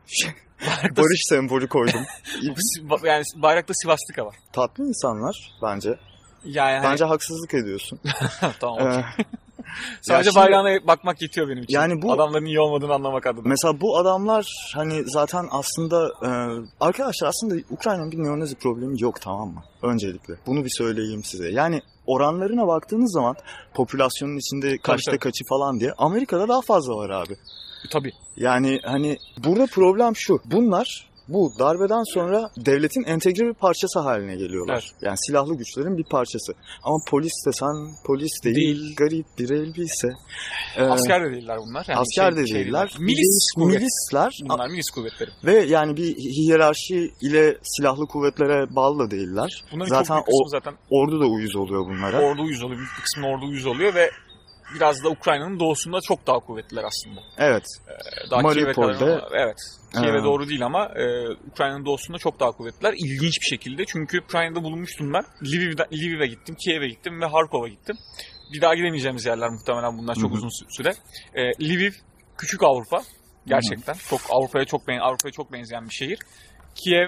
[0.97, 2.01] Barış sembolü koydum.
[3.05, 4.37] yani bayrakta Sivastika var.
[4.53, 5.95] Tatlı insanlar bence.
[6.45, 8.01] Yani hani- Bence haksızlık ediyorsun.
[8.61, 8.89] tamam.
[8.89, 9.05] Ee,
[10.01, 11.75] Sadece şimdi- bayrağına bakmak yetiyor benim için.
[11.75, 13.43] Yani bu- Adamların iyi olmadığını anlamak adına.
[13.49, 16.31] Mesela bu adamlar hani zaten aslında e,
[16.81, 19.63] arkadaşlar aslında Ukrayna'nın bir neonazi problemi yok tamam mı?
[19.83, 20.35] Öncelikle.
[20.47, 21.51] Bunu bir söyleyeyim size.
[21.51, 23.37] Yani oranlarına baktığınız zaman
[23.75, 25.19] popülasyonun içinde kaçta tabii.
[25.21, 27.37] kaçı falan diye Amerika'da daha fazla var abi.
[27.93, 28.13] Tabii.
[28.37, 30.41] Yani hani burada problem şu.
[30.45, 34.75] Bunlar bu darbeden sonra devletin entegre bir parçası haline geliyorlar.
[34.93, 35.03] Evet.
[35.03, 36.53] Yani silahlı güçlerin bir parçası.
[36.83, 37.75] Ama polis desen
[38.07, 38.97] polis değil, Değil.
[38.97, 40.09] garip bir elbise.
[40.77, 41.87] Ee, Asker de değiller bunlar.
[41.89, 42.95] Yani asker şey- de şey değiller.
[42.99, 43.81] Milis kuvvet.
[43.81, 44.33] milisler.
[44.45, 45.31] Bunlar milis kuvvetleri.
[45.45, 49.65] Ve yani bir hiyerarşi ile silahlı kuvvetlere bağlı da değiller.
[49.73, 52.21] Bunların Zaten o- zaten Ordu da uyuz oluyor bunlara.
[52.21, 52.79] ordu yüz oluyor.
[52.79, 54.11] Büyük bir kısmı ordu yüz oluyor ve
[54.75, 57.21] biraz da Ukrayna'nın doğusunda çok daha kuvvetliler aslında.
[57.39, 57.65] Evet.
[58.31, 59.57] Daha Kiev'e kadar Mariupol'de- ama- evet.
[59.95, 60.25] Kiev'e Ha.
[60.25, 62.95] doğru değil ama e, Ukrayna'nın doğusunda çok daha kuvvetliler.
[62.97, 63.85] İlginç bir şekilde.
[63.85, 65.25] Çünkü Ukrayna'da bulunmuştum ben.
[65.45, 67.97] Lviv'de, Lviv'e gittim, Kiev'e gittim ve Harkov'a gittim.
[68.53, 70.33] Bir daha gidemeyeceğimiz yerler muhtemelen bunlar çok Hı hı.
[70.35, 70.95] uzun sü- süre.
[71.35, 71.93] E, Lviv
[72.39, 73.03] küçük Avrupa.
[73.47, 73.95] Gerçekten.
[74.11, 76.19] Çok Avrupa'ya çok ben Avrupa'ya çok benzeyen bir şehir.
[76.85, 77.07] Kiev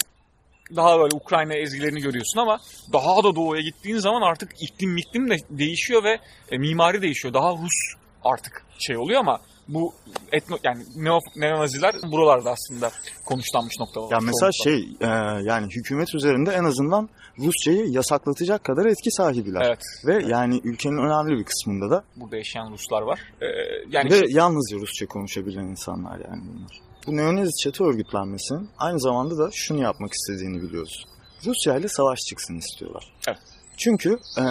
[0.77, 2.59] daha böyle Ukrayna ezgilerini görüyorsun ama
[2.93, 6.19] daha da doğuya gittiğin zaman artık iklim iklim de değişiyor ve
[6.51, 7.35] e, mimari değişiyor.
[7.35, 9.95] Daha Rus artık şey oluyor ama bu
[10.33, 12.91] etno yani neo, neonaziler buralarda aslında
[13.25, 14.13] konuşlanmış noktalar.
[14.13, 14.65] Ya mesela çoğunlukla.
[14.65, 15.09] şey e,
[15.49, 17.09] yani hükümet üzerinde en azından
[17.39, 19.63] Rusçayı yasaklatacak kadar etki sahibiler.
[19.67, 19.83] Evet.
[20.07, 23.21] Ve yani ülkenin önemli bir kısmında da Burada yaşayan Ruslar var.
[23.41, 23.47] Ee,
[23.91, 26.84] yani ve şey- yalnızca Rusça konuşabilen insanlar yani bunlar.
[27.07, 31.05] Bu neonazi çete örgütlenmesinin aynı zamanda da şunu yapmak istediğini biliyoruz.
[31.47, 33.13] Rusya ile savaş çıksın istiyorlar.
[33.29, 33.39] Evet.
[33.77, 34.43] Çünkü e,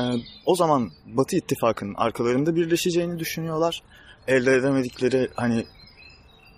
[0.45, 3.83] o zaman Batı ittifakının arkalarında birleşeceğini düşünüyorlar.
[4.27, 5.65] Elde edemedikleri hani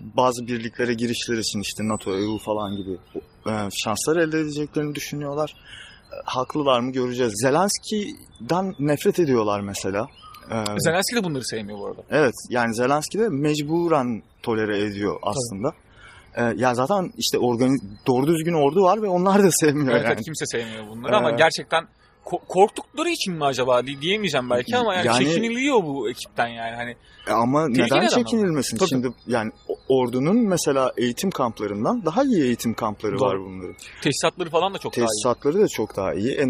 [0.00, 2.98] bazı birliklere girişler için işte NATO, EU falan gibi
[3.46, 3.52] e,
[3.84, 5.54] şanslar elde edeceklerini düşünüyorlar.
[6.12, 7.32] E, haklılar mı göreceğiz.
[7.42, 10.06] Zelenski'den nefret ediyorlar mesela.
[10.50, 12.02] E, Zelenski de bunları sevmiyor bu arada.
[12.10, 15.72] Evet yani Zelenski de mecburen tolere ediyor aslında.
[16.36, 20.12] Ee, ya zaten işte organiz doğru düzgün ordu var ve onlar da sevmiyor Evet, yani.
[20.14, 21.84] evet, kimse sevmiyor bunları ama Ee, gerçekten
[22.24, 26.76] ko- korktukları için mi acaba di- diyemeyeceğim belki ama yani, Yani- çekiniliyor bu ekipten yani
[26.76, 26.96] hani
[27.28, 28.76] E Ama neden çekinilmesin?
[28.76, 28.88] Tabii.
[28.88, 29.52] Şimdi yani
[29.88, 33.28] ordunun mesela eğitim kamplarından daha iyi eğitim kampları Doğru.
[33.28, 33.74] var bunların.
[34.02, 35.06] teçhizatları falan da çok daha iyi.
[35.06, 36.32] Tesisatları da çok daha iyi.
[36.32, 36.44] E,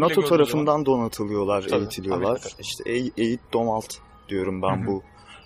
[0.00, 2.26] NATO tarafından donatılıyorlar, Tabii, eğitiliyorlar.
[2.26, 2.52] Amerika'da.
[2.60, 3.94] İşte e- eğit domalt
[4.28, 4.86] diyorum ben Hı hı.
[4.86, 5.02] bu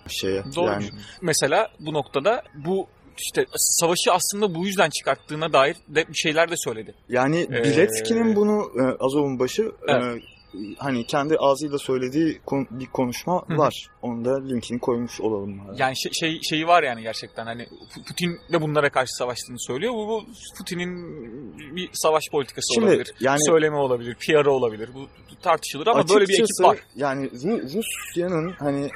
[0.09, 0.43] şeye.
[0.57, 0.67] Doğru.
[0.67, 0.85] Yani
[1.23, 2.87] Mesela bu noktada bu
[3.21, 6.95] işte savaşı aslında bu yüzden çıkarttığına dair de bir şeyler de söyledi.
[7.09, 10.03] Yani Ee, Biletski'nin bunu e, Azov'un başı Evet.
[10.23, 10.39] e,
[10.79, 13.87] hani kendi ağzıyla söylediği kon- bir konuşma var.
[14.03, 15.61] Onu da linkini koymuş olalım.
[15.77, 17.67] Yani şey, şey şeyi var yani gerçekten hani
[18.09, 19.93] Putin de bunlara karşı savaştığını söylüyor.
[19.95, 20.25] Bu, bu
[20.59, 20.97] Putin'in
[21.77, 23.15] bir savaş politikası Şimdi olabilir.
[23.21, 24.91] yani Söyleme olabilir, PR'ı olabilir.
[24.95, 25.07] Bu
[25.43, 26.79] tartışılır ama böyle bir ekip var.
[26.97, 28.91] Yani Ru- Rusya'nın hani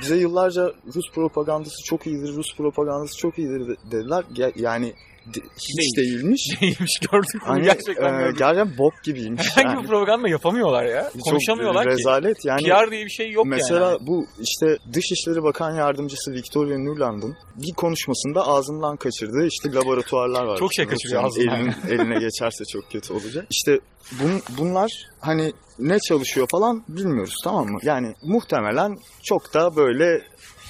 [0.00, 4.24] bize yıllarca Rus propagandası çok iyidir, Rus propagandası çok iyidir de- dediler.
[4.56, 4.92] Yani
[5.26, 5.96] de- hiç Değil.
[5.96, 6.48] değilmiş.
[6.62, 8.14] Neymiş gördük Hani gerçekten.
[8.14, 8.38] e, gördük.
[8.38, 9.46] gerçekten bok gibiymiş.
[9.56, 9.82] Herhangi yani.
[9.84, 11.10] bir propaganda yapamıyorlar ya.
[11.12, 11.90] Çok Konuşamıyorlar ki.
[11.90, 12.62] rezalet yani.
[12.62, 13.98] PR diye bir şey yok Mesela yani.
[14.06, 20.56] bu işte Dışişleri Bakan Yardımcısı Victoria Nuland'ın bir konuşmasında ağzından kaçırdığı işte laboratuvarlar var.
[20.58, 21.54] Çok şey kaçırıyor ağzından.
[21.60, 23.46] Elinin, eline geçerse çok kötü olacak.
[23.50, 23.78] İşte
[24.12, 27.78] bun, bunlar hani ne çalışıyor falan bilmiyoruz tamam mı?
[27.82, 30.22] Yani muhtemelen çok da böyle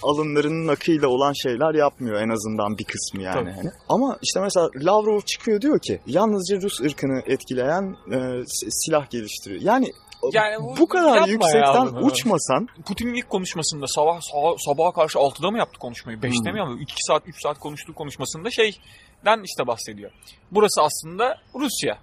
[0.05, 3.35] alınlarının akıyla olan şeyler yapmıyor en azından bir kısmı yani.
[3.45, 3.51] Tabii.
[3.57, 3.71] Hani.
[3.89, 9.61] Ama işte mesela Lavrov çıkıyor diyor ki yalnızca Rus ırkını etkileyen e, silah geliştiriyor.
[9.63, 9.93] Yani,
[10.33, 15.51] Yani bu, bu- kadar yüksekten ya uçmasan Putin'in ilk konuşmasında sabah sabah sabaha karşı 6'da
[15.51, 16.19] mı yaptı konuşmayı?
[16.19, 16.53] 5'te Hmm.
[16.53, 16.77] mi yaptı?
[16.81, 20.11] 2 saat 3 saat konuştuğu konuşmasında şeyden işte bahsediyor.
[20.51, 21.99] Burası aslında Rusya.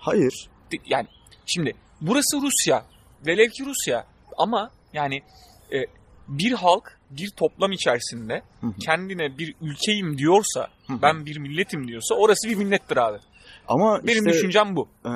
[0.00, 0.48] hayır
[0.86, 1.06] Yani
[1.46, 2.84] şimdi burası Rusya.
[3.26, 4.06] Velev ki Rusya
[4.38, 5.22] ama yani
[5.72, 5.76] e,
[6.28, 8.42] bir halk bir toplam içerisinde
[8.80, 10.68] kendine bir ülkeyim diyorsa,
[11.02, 13.18] ben bir milletim diyorsa orası bir millettir abi.
[13.68, 14.88] Ama Benim işte, düşüncem bu.
[15.06, 15.10] e,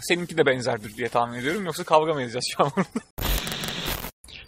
[0.00, 1.64] Seninki de benzerdir diye tahmin ediyorum.
[1.64, 2.70] Yoksa kavga mı edeceğiz şu an?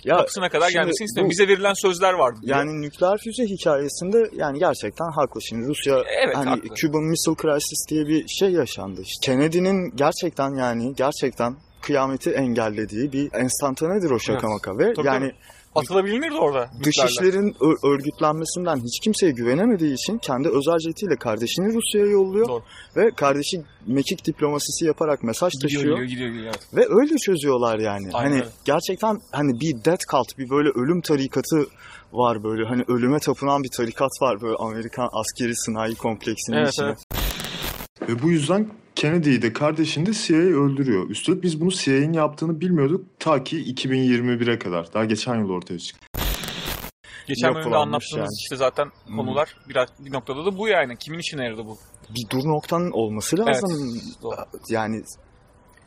[0.05, 1.29] ya Kapısına kadar gelmesini istiyorum.
[1.29, 2.39] bu- Bize verilen sözler vardı.
[2.43, 2.57] diyor.
[2.59, 5.43] yani nükleer füze hikayesinde yani gerçekten haklı.
[5.43, 6.75] Şimdi Rusya Evet, hani haklı.
[6.75, 9.01] Cuban Missile Crisis diye bir şey yaşandı.
[9.03, 14.55] İşte Kennedy'nin gerçekten yani gerçekten kıyameti engellediği bir enstantanedir o şaka Evet.
[14.55, 15.33] maka ve Tabii, yani
[15.75, 16.71] Atılabilirdi orada.
[16.85, 22.63] dışişlerin örgütlenmesinden hiç kimseye güvenemediği için kendi özel jetiyle kardeşini Rusya'ya yolluyor Doğru.
[22.97, 25.99] ve kardeşi mekik diplomasisi yaparak mesaj Gidiyor, taşıyor.
[25.99, 26.55] gidiyor, gidiyor, gidiyor.
[26.55, 26.67] evet.
[26.91, 28.09] Ve öyle çözüyorlar yani.
[28.13, 31.67] Aynen hani gerçekten hani bir death cult, bir böyle ölüm tarikatı
[32.13, 32.65] var böyle.
[32.69, 36.87] Hani ölüme tapınan bir tarikat var böyle Amerikan askeri sanayi kompleksinin Evet, içinde.
[36.87, 36.99] evet.
[38.09, 41.11] Ve bu yüzden Kennedy'yi de kardeşini de CIA öldürüyor.
[41.11, 44.93] Üstelik biz bunu CIA'nin yaptığını bilmiyorduk ta ki 2021'e kadar.
[44.95, 46.07] Daha geçen yıl ortaya çıktı.
[47.29, 48.29] Geçen bölümde anlattığımız yani.
[48.43, 49.17] işte zaten Hmm.
[49.17, 50.97] konular biraz bir noktada da bu yani.
[50.97, 51.79] Kimin işine yaradı bu?
[52.11, 54.01] Bir dur noktanın olması lazım.
[54.23, 54.37] doğru.
[54.69, 55.03] Yani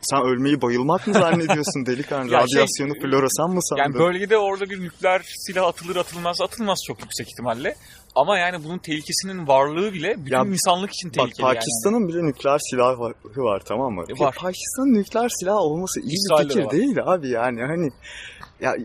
[0.01, 2.29] sen ölmeyi bayılmak mı zannediyorsun delikanlı?
[2.29, 3.81] Şey, Radyasyonu floresan mı sandın?
[3.83, 7.75] Yani bölgede orada bir nükleer silah atılır atılmaz atılmaz çok yüksek ihtimalle.
[8.15, 11.53] Ama yani bunun tehlikesinin varlığı bile bütün Ya, insanlık için Bak tehlikeli yani.
[11.55, 14.03] Pakistan'ın bile nükleer silahı var, var tamam mı?
[14.09, 14.35] E, var.
[14.35, 16.71] Pakistan'ın nükleer silah olması iyi İsrail'de bir fikir var.
[16.71, 17.89] değil abi yani hani
[18.61, 18.75] ya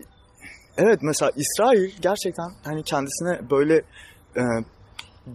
[0.77, 3.75] evet mesela İsrail gerçekten hani kendisine böyle
[4.35, 4.41] e,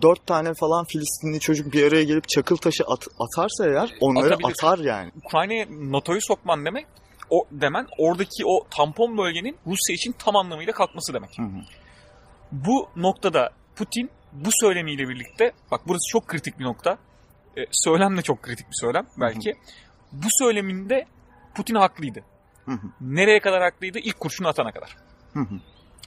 [0.02, 4.48] dört tane falan Filistinli çocuk bir araya gelip çakıl taşı at- atarsa eğer onları Atabilir.
[4.50, 5.10] atar yani.
[5.24, 6.86] Ukrayna'ya NATO'yu sokman demek
[7.30, 11.38] o demen oradaki o tampon bölgenin Rusya için tam anlamıyla kalkması demek.
[11.38, 11.60] Hı hı.
[12.52, 16.98] Bu noktada Putin bu söylemiyle birlikte bak burası çok kritik bir nokta.
[17.56, 19.54] E, söylem de çok kritik bir söylem belki.
[20.12, 21.06] Bu söyleminde
[21.54, 22.24] Putin haklıydı.
[22.64, 22.86] Hı hı.
[23.00, 23.98] Nereye kadar haklıydı?
[23.98, 24.96] İlk kurşunu atana kadar.
[25.32, 25.60] Hı hı.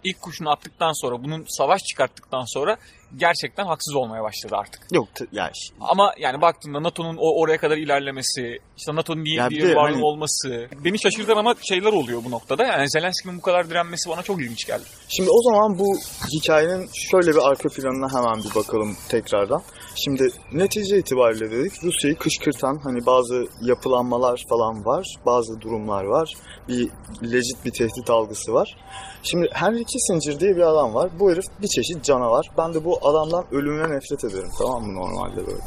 [0.04, 2.78] İlk kurşunu attıktan sonra, bunun savaş çıkarttıktan sonra
[3.18, 4.82] gerçekten haksız olmaya başladı artık.
[4.94, 9.76] Yok ya ş- Ama yani baktığında NATO'nun o oraya kadar ilerlemesi, işte NATO'nun Ya bir
[9.76, 12.64] varlığı hani- olması beni şaşırtan ama şeyler oluyor bu noktada.
[12.64, 14.84] Yani Zelenski'nin bu kadar direnmesi bana çok ilginç geldi.
[15.10, 15.98] Şimdi o zaman bu
[16.34, 19.62] hikayenin şöyle bir arka planına hemen bir bakalım tekrardan.
[20.04, 26.34] Şimdi netice itibariyle dedik Rusya'yı kışkırtan hani bazı yapılanmalar falan var, bazı durumlar var.
[26.68, 26.90] Bir
[27.24, 28.78] legit bir tehdit algısı var.
[29.24, 31.10] Şimdi Henry Kissinger diye bir adam var.
[31.20, 32.50] Bu herif bir çeşit canavar.
[32.58, 35.62] Ben de bu adamdan ölümüne nefret ederim tamam mı normalde böyle.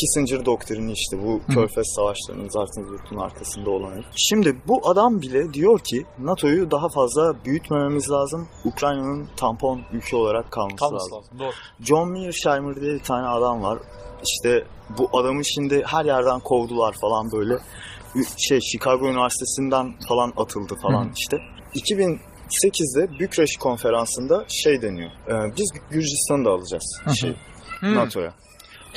[0.00, 4.06] Kissinger doktrini işte bu Körfez Savaşları'nın zaten yurtun arkasında olan herif.
[4.16, 8.48] Şimdi bu adam bile diyor ki NATO'yu daha fazla büyütmememiz lazım.
[8.64, 11.16] Ukrayna'nın tampon ülke olarak kalması Kalması lazım.
[11.18, 11.38] lazım.
[11.38, 11.52] Doğru.
[11.80, 13.78] John Mearsheimer diye bir tane adam var.
[14.24, 14.64] İşte
[14.98, 17.58] bu adamı şimdi her yerden kovdular falan böyle.
[18.48, 21.12] Şey Chicago Üniversitesi'nden falan atıldı falan Hı hı.
[21.16, 21.38] işte.
[21.74, 25.10] 2008'de Bükreş konferansında şey deniyor.
[25.10, 27.16] e, biz Gürcistan'ı da alacağız Hı hı.
[27.16, 27.36] şey.
[27.82, 28.32] NATO'ya.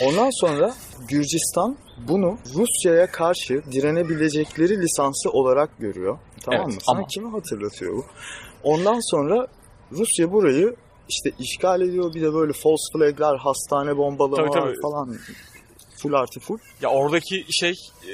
[0.06, 0.74] Ondan sonra
[1.08, 1.78] Gürcistan
[2.08, 6.18] bunu Rusya'ya karşı direnebilecekleri lisansı olarak görüyor.
[6.46, 6.82] Tamam Evet, mı?
[6.86, 8.06] Sana ama- kimi hatırlatıyor bu?
[8.64, 9.48] Ondan sonra
[9.92, 10.76] Rusya burayı
[11.10, 12.14] işte işgal ediyor.
[12.14, 14.82] Bir de böyle false flag'ler, hastane bombalamalar Tabii, tabii.
[14.82, 15.16] falan.
[16.02, 16.58] Full artı full.
[16.82, 17.72] Ya oradaki şey
[18.08, 18.14] e,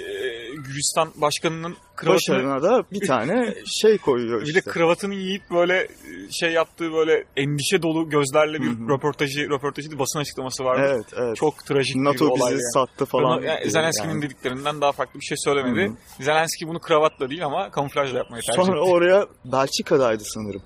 [0.56, 4.66] Gürcistan başkanının kravatını Başarına da bir tane şey koyuyor bir işte.
[4.66, 5.88] de kravatını yiyip böyle e,
[6.32, 10.94] şey yaptığı böyle endişe dolu gözlerle bir röportajı röportajı basın açıklaması vardı.
[10.96, 11.36] Evet, evet.
[11.36, 12.72] Çok trajik bir NATO olay bizi yani.
[12.74, 13.42] sattı falan.
[13.42, 14.22] Yani diyor Zelenski'nin yani.
[14.22, 15.92] dediklerinden daha farklı bir şey söylemedi.
[16.20, 18.92] Zelenski bunu kravatla değil ama kamuflajla yapmayı tercih Sonra etti.
[18.92, 20.62] oraya Belçika'daydı sanırım.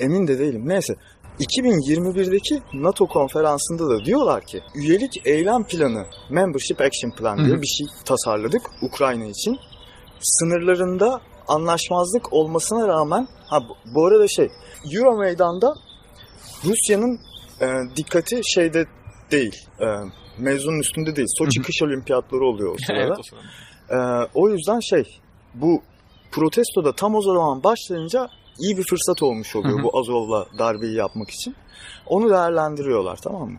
[0.00, 0.62] Emin de değilim.
[0.68, 0.94] Neyse.
[1.40, 7.86] 2021'deki NATO konferansında da diyorlar ki üyelik eylem planı, Membership Action Plan diye bir şey
[8.04, 9.58] tasarladık Ukrayna için.
[10.20, 13.62] Sınırlarında anlaşmazlık olmasına rağmen ha
[13.94, 14.48] bu, arada şey
[14.92, 15.74] Euro meydanda
[16.64, 17.20] Rusya'nın
[17.60, 18.86] e, dikkati şeyde
[19.30, 19.66] değil.
[19.80, 19.86] E,
[20.38, 21.28] mevzunun üstünde değil.
[21.38, 23.00] Soçi kış olimpiyatları oluyor o sırada.
[23.00, 23.44] evet o sırada.
[23.90, 25.20] Ee, o yüzden şey
[25.54, 25.82] bu
[26.32, 28.28] protesto da tam o zaman başlayınca
[28.60, 29.84] iyi bir fırsat olmuş oluyor Hı hı.
[29.84, 31.56] bu Azov'la darbeyi yapmak için.
[32.06, 33.58] Onu değerlendiriyorlar tamam mı?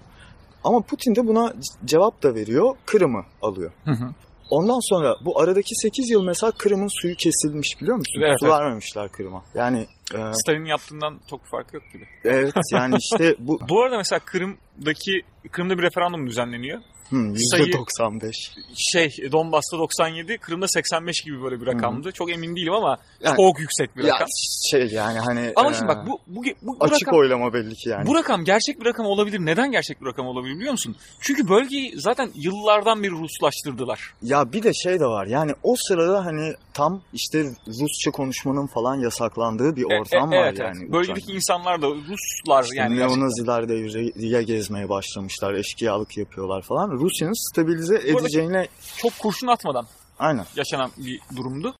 [0.63, 1.53] Ama Putin de buna
[1.85, 2.75] cevap da veriyor.
[2.85, 3.71] Kırım'ı alıyor.
[3.85, 4.09] Hı hı.
[4.49, 8.21] Ondan sonra bu aradaki 8 yıl mesela Kırım'ın suyu kesilmiş biliyor musun?
[8.25, 9.43] Evet, Su vermemişler Kırım'a.
[9.55, 9.79] Yani
[10.13, 12.05] e, Stalin'in yaptığından çok farkı yok gibi.
[12.23, 15.21] evet yani işte bu Bu arada mesela Kırım'daki
[15.51, 16.81] Kırım'da bir referandum düzenleniyor.
[17.12, 18.51] Hmm, Sayı- %95.
[18.76, 22.12] Şey Donbas'ta 97, Kırım'da 85 gibi böyle bir rakamdı.
[22.12, 24.28] Çok emin değilim ama Yani- çok yüksek bir Ya rakam.
[24.72, 27.76] şey yani hani Ama e, şimdi bak bu bu, bu, bu açık rakam oylama belli
[27.76, 28.07] ki yani.
[28.07, 29.39] Bu rakam gerçek bir rakam olabilir.
[29.39, 30.95] Neden gerçek bir rakam olabilir biliyor musun?
[31.20, 34.14] Çünkü bölgeyi zaten yıllardan beri Ruslaştırdılar.
[34.24, 38.95] Ya bir de şey de var yani o sırada hani tam işte Rusça konuşmanın falan
[38.95, 40.78] yasaklandığı bir E- ortam e- var evet, yani.
[40.82, 40.91] evet.
[40.91, 42.97] Bölgedeki insanlar da Ruslar İşte yani.
[42.99, 47.00] neonaziler devreye gezmeye başlamışlar, eşkıyalık yapıyorlar falan.
[47.01, 49.85] Rusya'nın stabilize edeceğine Çok kurşun atmadan
[50.19, 50.45] aynen.
[50.55, 51.73] yaşanan bir durumdu.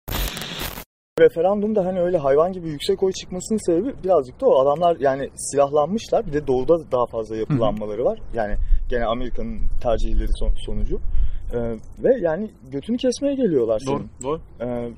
[1.20, 4.62] Referandumda hani öyle hayvan gibi yüksek oy çıkmasının sebebi birazcık da o.
[4.62, 6.28] Adamlar yani silahlanmışlar.
[6.28, 8.20] Bir de doğuda daha fazla yapılanmaları var.
[8.34, 8.56] Yani
[8.90, 11.00] gene Amerika'nın tercihleri son- sonucu.
[11.54, 11.58] Ee,
[12.04, 14.10] ve yani götünü kesmeye geliyorlar senin.
[14.24, 14.42] doğru.
[14.62, 14.90] Ee,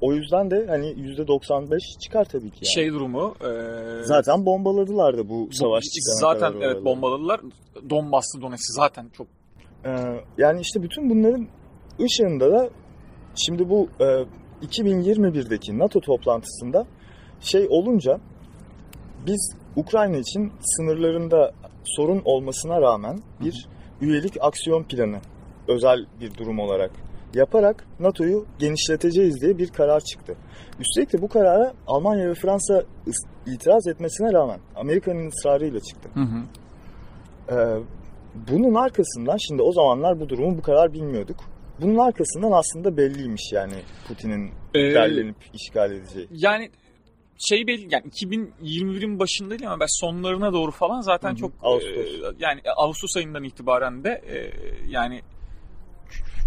[0.00, 2.74] o yüzden de hani %95 çıkar tabii ki yani.
[2.74, 3.34] Şey durumu.
[3.40, 3.48] e,
[4.04, 6.84] Zaten bombaladılar da bu bu- savaş çıkana Zaten kadar evet oraları.
[6.84, 7.40] bombaladılar.
[7.90, 9.26] Donbas'lı Donetsk'i zaten çok
[10.38, 11.46] yani işte bütün bunların
[12.00, 12.70] ışığında da
[13.34, 14.04] şimdi bu e,
[14.66, 16.86] 2021'deki NATO toplantısında
[17.40, 18.18] şey olunca
[19.26, 21.52] biz Ukrayna için sınırlarında
[21.84, 23.68] sorun olmasına rağmen bir
[24.00, 25.20] üyelik aksiyon planı
[25.68, 26.90] özel bir durum olarak
[27.34, 30.34] yaparak NATO'yu genişleteceğiz diye bir karar çıktı.
[30.80, 32.82] Üstelik de bu karara Almanya ve Fransa
[33.46, 36.08] itiraz etmesine rağmen Amerika'nın ısrarıyla çıktı.
[36.14, 36.42] Hı hı.
[37.50, 37.82] Ee,
[38.50, 41.36] bunun arkasından şimdi o zamanlar bu durumu bu kadar bilmiyorduk.
[41.80, 43.74] Bunun arkasından aslında belliymiş yani
[44.08, 46.28] Putin'in Ee, derlenip işgal edeceği.
[46.30, 46.70] Yani
[47.38, 51.38] şey belli yani 2021'in başında değil ama ben sonlarına doğru falan zaten Hı hı.
[51.38, 51.90] çok Ağustos.
[51.90, 54.50] e, yani Ağustos ayından itibaren de e,
[54.88, 55.20] yani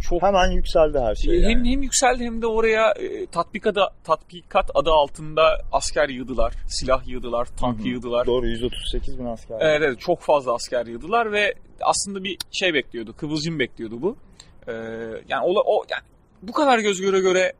[0.09, 1.43] çok Hemen yükseldi her şey.
[1.43, 1.71] hem yani.
[1.71, 5.41] hem yükseldi hem de oraya e, tatbikat adı, tatbikat adı altında
[5.71, 7.87] asker yığdılar, silah yığdılar, tank Hı hı.
[7.87, 8.27] yığdılar.
[8.27, 9.57] Doğru 138 bin asker.
[9.61, 14.17] Evet, evet çok fazla asker yığdılar ve aslında bir şey bekliyordu, kıvılcım bekliyordu bu.
[14.67, 14.71] Ee,
[15.29, 16.03] yani o, o yani
[16.41, 17.53] bu kadar göz göre göre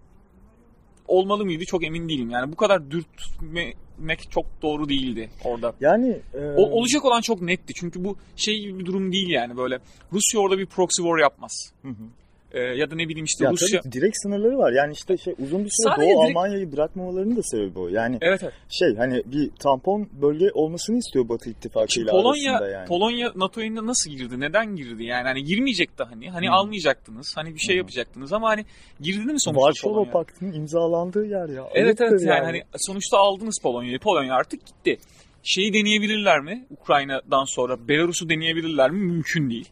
[1.07, 2.29] olmalı mıydı çok emin değilim.
[2.29, 5.73] Yani bu kadar dürtmek çok doğru değildi orada.
[5.79, 7.73] Yani e, O, olacak olan çok netti.
[7.73, 9.79] Çünkü bu şey gibi bir durum değil yani böyle.
[10.13, 11.73] Rusya orada bir proxy war yapmaz.
[11.81, 12.03] Hı hı.
[12.51, 13.81] Ee, ya da ne bileyim işte ya Rusya...
[13.81, 14.71] tabii direkt sınırları var.
[14.71, 17.87] Yani işte şey uzun bir süre Sadece Doğu direkt- Almanya'yı bırakmamalarının da sebebi o.
[17.87, 18.53] Yani Evet evet.
[18.69, 22.87] şey hani bir tampon bölge olmasını istiyor Batı İttifakı ile Polonya, arasında yani.
[22.87, 24.39] Polonya NATO'ya nasıl girdi?
[24.39, 25.03] Neden girdi?
[25.03, 26.29] Yani hani girmeyecekti hani.
[26.29, 26.51] Hani Hı.
[26.51, 27.37] almayacaktınız.
[27.37, 27.77] Hani bir şey Hı.
[27.77, 28.65] yapacaktınız ama hani
[29.01, 30.11] girdi mi sonuçta Varşova Polonya?
[30.11, 31.69] Paktı'nın imzalandığı yer ya.
[31.73, 32.45] Evet evet yani.
[32.45, 33.99] hani sonuçta aldınız Polonya'yı.
[33.99, 34.97] Polonya artık gitti.
[35.43, 36.65] Şeyi deneyebilirler mi?
[36.69, 38.97] Ukrayna'dan sonra Belarus'u deneyebilirler mi?
[38.97, 39.69] Mümkün değil.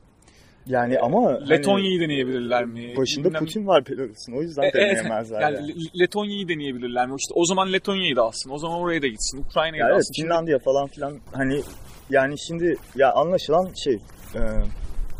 [0.69, 2.93] Yani ama hani Letonya'yı deneyebilirler mi?
[2.97, 4.33] başında Bilmem- Putin var Belarus'un.
[4.37, 5.55] O yüzden E, deneyemezler yani.
[5.55, 5.67] yani.
[5.67, 7.15] Le- Letonya'yı deneyebilirler mi?
[7.19, 8.49] İşte o zaman Letonya'yı da alsın.
[8.49, 9.43] O zaman oraya da gitsin.
[9.43, 10.13] Ukrayna'yı Ya da evet alsın.
[10.13, 11.61] Şimdi- Finlandiya falan filan hani
[12.09, 13.93] yani şimdi ya anlaşılan şey
[14.35, 14.39] e,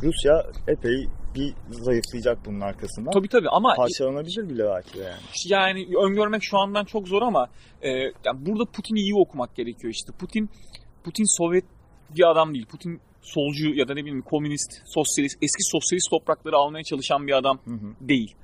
[0.03, 3.11] Rusya epey bir zayıflayacak bunun arkasından.
[3.11, 5.17] Tabii tabii ama Parçalanabilir bile belki de yani.
[5.45, 7.47] yani öngörmek şu andan çok zor ama
[7.81, 10.13] e, yani burada Putin'i iyi okumak gerekiyor işte.
[10.19, 10.49] Putin
[11.03, 11.65] Putin Sovyet
[12.15, 12.65] bir adam değil.
[12.65, 12.99] Putin
[13.34, 17.71] solcu ya da ne bileyim komünist, sosyalist, eski sosyalist toprakları almaya çalışan bir adam Hı
[17.73, 18.36] hı, değil.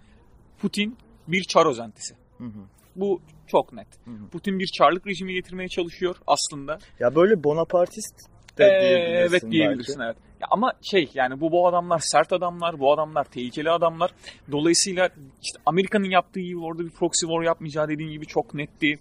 [0.62, 2.16] Putin bir çar özentisi.
[2.38, 2.60] hı hı,
[2.96, 3.88] Bu çok net.
[4.06, 4.30] hı hı.
[4.32, 6.80] Putin bir çarlık rejimi getirmeye çalışıyor aslında.
[7.00, 8.16] Ya böyle Bonapartist
[8.58, 10.16] de Ee, diyebilirsin evet diyebilirsin evet.
[10.42, 14.12] Ya ama şey yani bu bu adamlar sert adamlar, bu adamlar tehlikeli adamlar.
[14.52, 15.10] Dolayısıyla
[15.44, 19.00] işte Amerika'nın yaptığı gibi orada bir proxy war yapmayacağı dediğin gibi çok netti.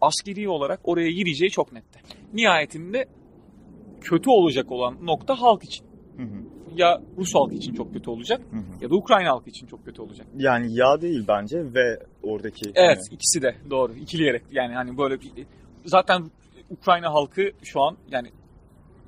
[0.00, 2.00] Askeri olarak oraya gireceği çok netti.
[2.32, 3.06] Nihayetinde
[4.04, 5.86] kötü olacak olan nokta halk için.
[6.16, 6.44] Hı hı,
[6.76, 8.84] Ya Rus halkı için çok kötü olacak hı hı.
[8.84, 10.26] ya da Ukrayna halkı için çok kötü olacak.
[10.36, 15.20] Yani ya değil bence ve oradaki Evet hani, ikisi de doğru ikileyerek yani hani böyle
[15.20, 15.30] bir,
[15.84, 16.30] zaten
[16.70, 18.28] Ukrayna halkı şu an yani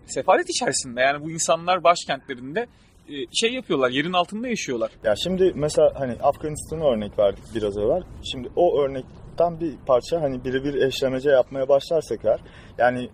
[0.07, 2.67] sefalet içerisinde yani bu insanlar başkentlerinde
[3.09, 4.91] e, şey yapıyorlar yerin altında yaşıyorlar.
[5.05, 8.03] Ya şimdi mesela hani Afganistan'a örnek verdik biraz evvel.
[8.33, 12.41] Şimdi o örnekten bir parça hani birebir eşlemece yapmaya başlarsak eğer
[12.79, 13.09] yani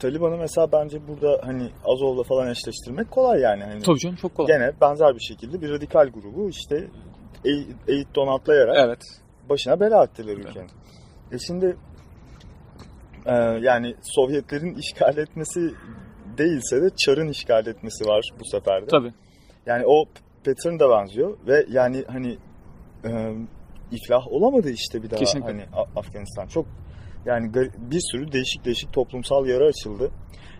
[0.00, 3.64] Taliban'ı mesela bence burada hani Azov'la falan eşleştirmek kolay yani.
[3.64, 4.46] Hani Tabii canım çok kolay.
[4.58, 6.86] Gene benzer bir şekilde bir radikal grubu işte
[7.44, 9.00] eğ- eğit donatlayarak Evet.
[9.48, 10.46] başına bela ettiler Evet.
[10.46, 10.68] ülkenin.
[11.32, 11.76] E şimdi
[13.26, 13.32] e,
[13.62, 15.74] yani Sovyetlerin işgal etmesi
[16.38, 18.86] değilse de Çar'ın işgal etmesi var bu sefer de.
[18.86, 19.12] Tabii.
[19.66, 20.04] Yani o
[20.44, 22.38] pattern da benziyor ve yani hani
[23.04, 23.32] e,
[23.92, 25.52] iflah olamadı işte bir daha Kesinlikle.
[25.52, 25.64] hani
[25.96, 26.46] Afganistan.
[26.46, 26.66] Çok
[27.26, 27.50] yani
[27.90, 30.10] bir sürü değişik değişik toplumsal yara açıldı.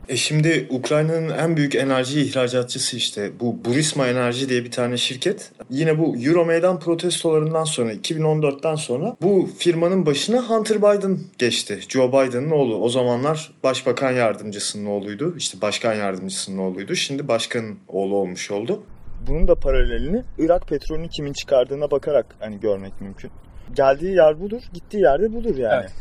[0.08, 5.52] E şimdi Ukrayna'nın en büyük enerji ihracatçısı işte bu Burisma Enerji diye bir tane şirket.
[5.70, 11.80] Yine bu Euromaidan protestolarından sonra 2014'ten sonra bu firmanın başına Hunter Biden geçti.
[11.88, 12.76] Joe Biden'ın oğlu.
[12.76, 15.34] O zamanlar başbakan yardımcısının oğluydu.
[15.36, 16.94] İşte başkan yardımcısının oğluydu.
[16.94, 18.82] Şimdi başkanın oğlu olmuş oldu.
[19.28, 23.30] Bunun da paralelini Irak petrolünü kimin çıkardığına bakarak hani görmek mümkün.
[23.74, 25.80] Geldiği yer budur, gittiği yerde budur yani.
[25.80, 25.92] Evet.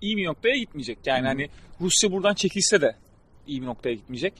[0.00, 0.98] İyi bir noktaya gitmeyecek.
[1.06, 1.26] Yani hı.
[1.26, 1.48] hani
[1.80, 2.96] Rusya buradan çekilse de
[3.46, 4.32] iyi bir noktaya gitmeyecek.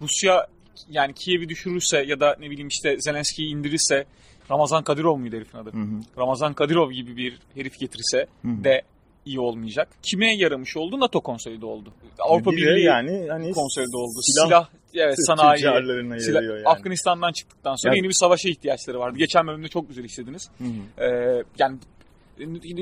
[0.00, 0.46] Rusya
[0.90, 4.04] yani Kiev'i düşürürse ya da ne bileyim işte Zelenski'yi indirirse
[4.50, 5.72] Ramazan Kadyrov muydu herifin adı?
[5.72, 6.00] Hı hı.
[6.18, 8.64] Ramazan Kadyrov gibi bir herif getirirse Hı hı.
[8.64, 8.82] de
[9.26, 9.88] iyi olmayacak.
[10.02, 11.00] Kime yaramış oldu?
[11.00, 11.92] NATO konsolide oldu.
[12.18, 14.20] Avrupa Birliği yani hani konsolide oldu.
[14.22, 15.58] silah, Silah, evet sanayi.
[15.60, 16.68] silah- yani.
[16.68, 19.18] Afganistan'dan çıktıktan sonra Yani- yeni bir savaşa ihtiyaçları vardı.
[19.18, 20.50] Geçen bölümde çok güzel işlediniz.
[20.58, 21.04] Hı hı.
[21.04, 21.78] Ee, yani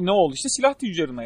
[0.01, 1.23] ne oldu işte silah tüccarına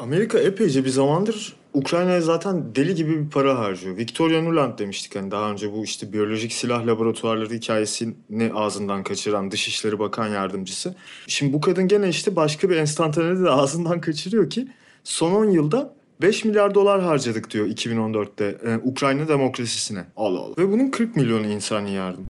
[0.00, 3.96] Amerika epeyce bir zamandır Ukrayna'ya zaten deli gibi bir para harcıyor.
[3.96, 9.98] Victoria Nuland demiştik hani daha önce bu işte biyolojik silah laboratuvarları hikayesini ağzından kaçıran Dışişleri
[9.98, 10.94] Bakan Yardımcısı.
[11.26, 14.68] Şimdi bu kadın gene işte başka bir enstantanede de ağzından kaçırıyor ki
[15.04, 20.04] son 10 yılda 5 milyar dolar harcadık diyor 2014'te e, Ukrayna demokrasisine.
[20.16, 20.54] Allah Allah.
[20.58, 22.26] Ve bunun 40 milyonu insani yardım.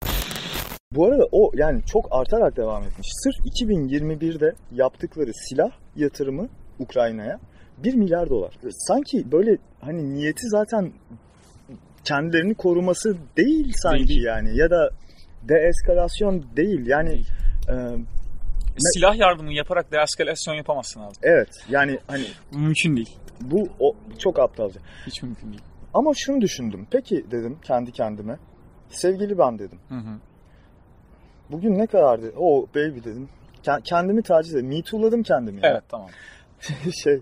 [0.91, 3.07] Bu arada o yani çok artarak devam etmiş.
[3.13, 6.49] Sırf 2021'de yaptıkları silah yatırımı
[6.80, 7.39] Ukrayna'ya
[7.78, 8.53] 1 milyar dolar.
[8.71, 10.91] Sanki böyle hani niyeti zaten
[12.03, 14.23] kendilerini koruması değil sanki Değil.
[14.23, 14.89] yani ya da
[15.49, 17.28] deeskalasyon değil yani Değil.
[17.69, 17.73] e,
[18.78, 21.13] Silah yardımı yaparak deeskalasyon yapamazsın abi.
[21.23, 23.17] evet yani hani Mümkün değil.
[23.41, 24.82] bu o, çok aptalca.
[25.07, 25.61] Hiç mümkün değil.
[25.93, 26.88] Ama şunu düşündüm.
[26.91, 28.38] Peki dedim kendi kendime.
[28.89, 29.80] Sevgili ben dedim.
[29.89, 30.19] Hı hı.
[31.51, 32.34] Bugün ne kadardı?
[32.38, 33.30] O baby dedim.
[33.63, 34.67] Ke- Kendimi taciz ettim.
[34.67, 35.61] Me too'ladım kendimi.
[35.65, 35.69] ya.
[35.71, 36.09] Evet tamam.
[37.03, 37.21] şey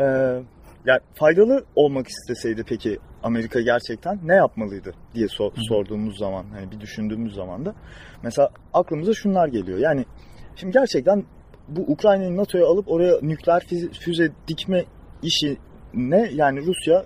[0.00, 0.04] e,
[0.86, 6.80] yani faydalı olmak isteseydi peki Amerika gerçekten ne yapmalıydı diye so- sorduğumuz zaman hani bir
[6.80, 7.74] düşündüğümüz zaman da
[8.22, 9.78] mesela aklımıza şunlar geliyor.
[9.78, 10.04] Yani
[10.56, 11.24] şimdi gerçekten
[11.68, 13.62] bu Ukrayna'yı NATO'ya alıp oraya nükleer
[14.00, 14.84] füze, dikme
[15.22, 15.56] işi
[15.94, 17.04] ne yani Rusya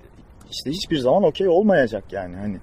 [0.50, 2.58] işte hiçbir zaman okey olmayacak yani hani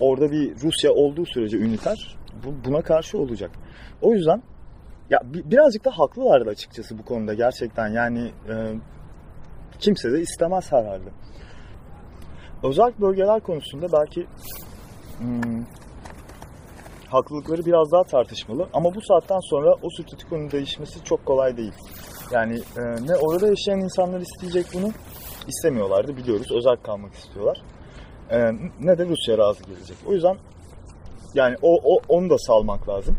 [0.00, 3.50] orada bir Rusya olduğu sürece üniter bu, buna karşı olacak.
[4.02, 4.42] O yüzden
[5.10, 8.54] ya bi- birazcık da haklılardı açıkçası bu konuda gerçekten yani e,
[9.78, 11.10] kimse de istemez herhalde.
[12.62, 14.26] Özel bölgeler konusunda belki
[15.18, 15.64] hmm,
[17.08, 21.74] haklılıkları biraz daha tartışmalı ama bu saatten sonra o statükonun değişmesi çok kolay değil.
[22.30, 24.92] Yani e, ne orada yaşayan insanlar isteyecek bunu
[25.48, 27.62] istemiyorlardı biliyoruz özel kalmak istiyorlar.
[28.30, 28.38] E,
[28.80, 29.96] ne de Rusya razı gelecek.
[30.06, 30.36] O yüzden
[31.34, 33.16] yani o, o onu da salmak lazım.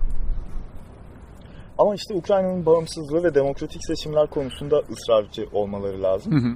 [1.78, 6.34] Ama işte Ukrayna'nın bağımsızlığı ve demokratik seçimler konusunda ısrarcı olmaları lazım.
[6.34, 6.56] Hı hı.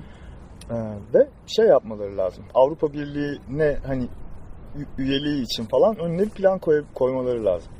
[0.75, 2.43] Ee, ve şey yapmaları lazım.
[2.53, 4.07] Avrupa Birliği'ne hani
[4.97, 7.71] üyeliği için falan önüne bir plan koy- koymaları lazım.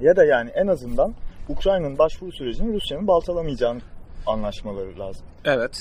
[0.00, 1.14] Ya da yani en azından
[1.48, 3.80] Ukrayna'nın başvuru sürecini Rusya'nın baltalamayacağını
[4.26, 5.26] anlaşmaları lazım.
[5.44, 5.78] Evet.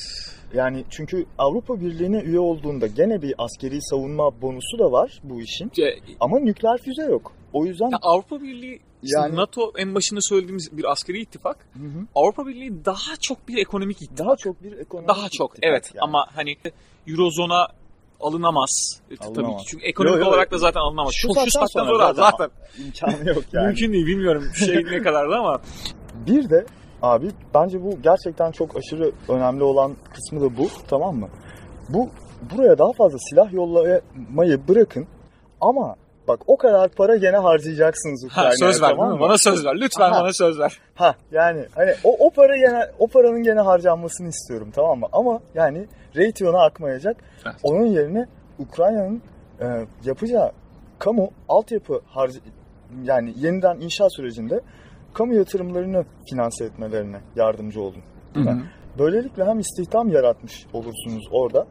[0.53, 5.71] Yani çünkü Avrupa Birliği'ne üye olduğunda gene bir askeri savunma bonusu da var bu işin.
[5.77, 5.87] Ya,
[6.19, 7.31] Ama nükleer füze yok.
[7.53, 11.57] O yüzden ya Avrupa Birliği işte Yani- NATO en başında söylediğimiz bir askeri ittifak.
[11.73, 12.05] Hı hı.
[12.15, 14.27] Avrupa Birliği daha çok bir ekonomik ittifak.
[14.27, 16.01] daha çok bir ekonomik Daha çok ittifak evet yani.
[16.03, 16.55] ama hani
[17.07, 17.67] Eurozona
[18.19, 19.61] alınamaz E, tabii Alınamaz.
[19.61, 21.13] ki çünkü ekonomik Yo, yo, olarak da zaten alınamaz.
[21.15, 22.49] şu Şu, saatten sonra zaten- zaten,
[22.85, 23.65] imkanı yok yani.
[23.67, 25.61] mümkün değil bilmiyorum şey ne kadardı ama
[26.27, 26.65] Bir de
[27.01, 31.29] abi bence bu gerçekten çok aşırı önemli olan kısmı da bu tamam mı?
[31.89, 32.09] Bu
[32.51, 35.07] buraya daha fazla silah yollamayı bırakın
[35.61, 35.95] ama
[36.27, 39.19] bak o kadar para gene harcayacaksınız ha, Ukrayna'ya söz ver tamam mı?
[39.19, 40.21] Bana söz ver lütfen Aha.
[40.21, 40.79] bana söz ver.
[40.95, 45.07] Ha yani hani o, o para gene o paranın gene harcanmasını istiyorum tamam mı?
[45.11, 47.17] Ama yani Raytheon'a akmayacak.
[47.45, 47.55] Evet.
[47.63, 48.25] Onun yerine
[48.59, 49.21] Ukrayna'nın
[49.61, 49.65] e,
[50.03, 50.51] yapacağı
[50.99, 52.39] kamu altyapı harcı
[53.03, 54.61] yani yeniden inşa sürecinde
[55.13, 58.03] kamu yatırımlarını finanse etmelerine yardımcı olun.
[58.99, 61.67] Böylelikle hem istihdam yaratmış olursunuz orada.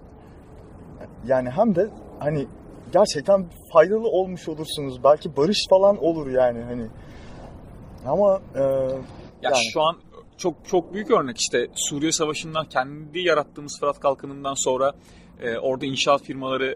[1.27, 1.89] Yani hem de
[2.19, 2.47] hani
[2.93, 5.05] gerçekten faydalı olmuş olursunuz.
[5.05, 6.87] Belki barış falan olur yani hani.
[8.07, 8.91] Ama e, Ya
[9.43, 9.57] Yani.
[9.73, 9.97] şu an
[10.39, 14.93] çok çok büyük örnek işte Suriye Savaşı'ndan kendi yarattığımız Fırat Kalkanı'ndan sonra
[15.43, 16.75] e, orada inşaat firmaları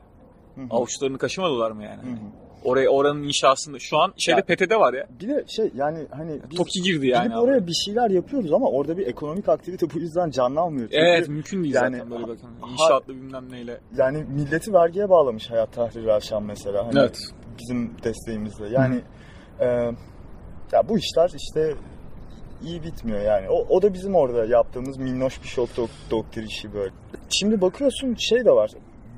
[0.55, 2.03] hı hı, avuçlarını kaşımadılar mı yani?
[2.03, 2.44] hı hı.
[2.65, 5.07] Oraya oranın inşasında şu an şeyde Ya- PT'de var ya.
[5.21, 7.23] bir de şey yani hani biz Toki girdi yani.
[7.25, 7.45] gidip abi.
[7.45, 10.89] oraya bir şeyler yapıyoruz ama orada bir ekonomik aktivite bu yüzden canlanmıyor.
[10.89, 12.49] Çünkü Evet mümkün değil yani- zaten böyle bakın.
[12.73, 13.81] İnşaatlı bilmem neyle.
[13.97, 16.87] yani milleti vergiye bağlamış Hayat Tahrir Erşan mesela.
[16.87, 17.19] Hani Evet.
[17.59, 18.69] bizim desteğimizle.
[18.69, 19.01] Yani
[19.61, 19.67] e,
[20.73, 21.75] ya bu işler işte
[22.65, 23.49] iyi bitmiyor yani.
[23.51, 26.93] O, o da bizim orada yaptığımız minnoş bir şok dok, doktor işi böyle.
[27.31, 28.71] Şimdi bakıyorsun şey de var.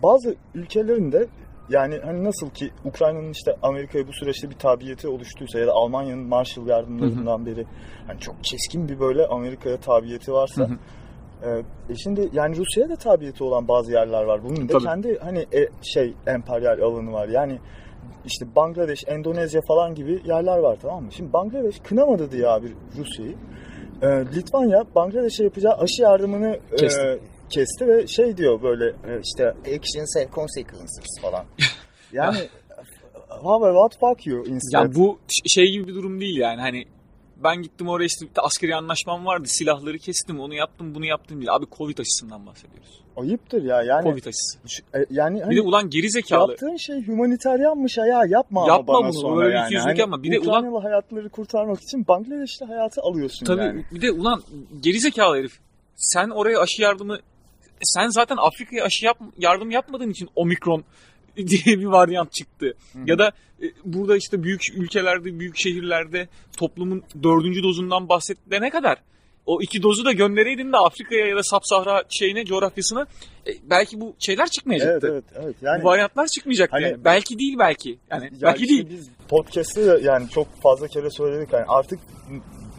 [0.03, 1.27] Bazı ülkelerin de
[1.71, 6.29] yani hani nasıl ki Ukrayna'nın işte Amerika'ya bu süreçte bir tabiyeti oluştuysa ya da Almanya'nın
[6.29, 7.67] Marshall yardımlarından beri
[8.07, 10.77] hani çok keskin bir böyle Amerika'ya tabiyeti varsa Hı
[11.43, 11.51] hı.
[11.51, 14.45] e, e şimdi yani Rusya'ya da tabiyeti olan bazı yerler var.
[14.45, 14.85] Bunun da Tabii.
[14.85, 17.29] kendi hani e, şey emperyal alanı var.
[17.29, 17.59] Yani
[18.27, 21.13] işte Bangladeş, Endonezya falan gibi yerler var tamam mı?
[21.13, 23.35] Şimdi Bangladeş kınamadı diye abi Rusya'yı.
[24.03, 27.19] E, Litvanya Bangladeş'e yapacağı aşı yardımını e,
[27.51, 27.87] Kesti.
[27.89, 31.45] ve şey diyor böyle e, işte actions have consequences falan.
[32.13, 32.39] Yani
[33.29, 34.83] how about fuck you instead?
[34.85, 36.85] Ya bu şey gibi bir durum değil yani hani
[37.45, 41.53] ben gittim oraya işte bir askeri anlaşmam vardı silahları kestim onu yaptım bunu yaptım değil.
[41.53, 43.01] Abi Covid aşısından bahsediyoruz.
[43.17, 44.03] Ayıptır ya yani.
[44.03, 44.59] Covid aşısı.
[44.95, 46.51] e, yani hani Bir de ulan geri zekalı.
[46.51, 49.79] yaptığın şey humaniteryanmış ya yapma, ama Yapma bana bunu, sonra böyle yani.
[49.79, 50.23] Hani yapma.
[50.23, 53.85] Bir de ulan- Ukraynalı hayatları kurtarmak için Bangladeşli hayatı alıyorsun Tabii yani.
[53.95, 54.43] bir de ulan
[54.81, 55.59] geri zekalı herif.
[55.97, 57.19] Sen oraya aşı yardımı
[57.83, 60.85] sen zaten Afrika'ya aşı yap, yardım yapmadığın için omikron
[61.37, 62.75] diye bir varyant çıktı.
[62.93, 63.03] Hı hı.
[63.07, 68.99] Ya da e, burada işte büyük ülkelerde, büyük şehirlerde toplumun dördüncü dozundan bahsedene kadar
[69.47, 73.07] o iki dozu da göndereydin de Afrika'ya ya da Sapsahra şeyine, coğrafyasına
[73.47, 75.09] e, belki bu şeyler Evet çıkmayacaktı.
[75.13, 75.57] evet evet.
[75.63, 77.05] Yani bu varyantlar çıkmayacaktı Hani- yani.
[77.05, 77.99] Belki değil belki.
[78.11, 78.87] Yani Ya belki işte değil.
[78.91, 82.01] Biz podcast'te de yani çok fazla kere söyledik hani artık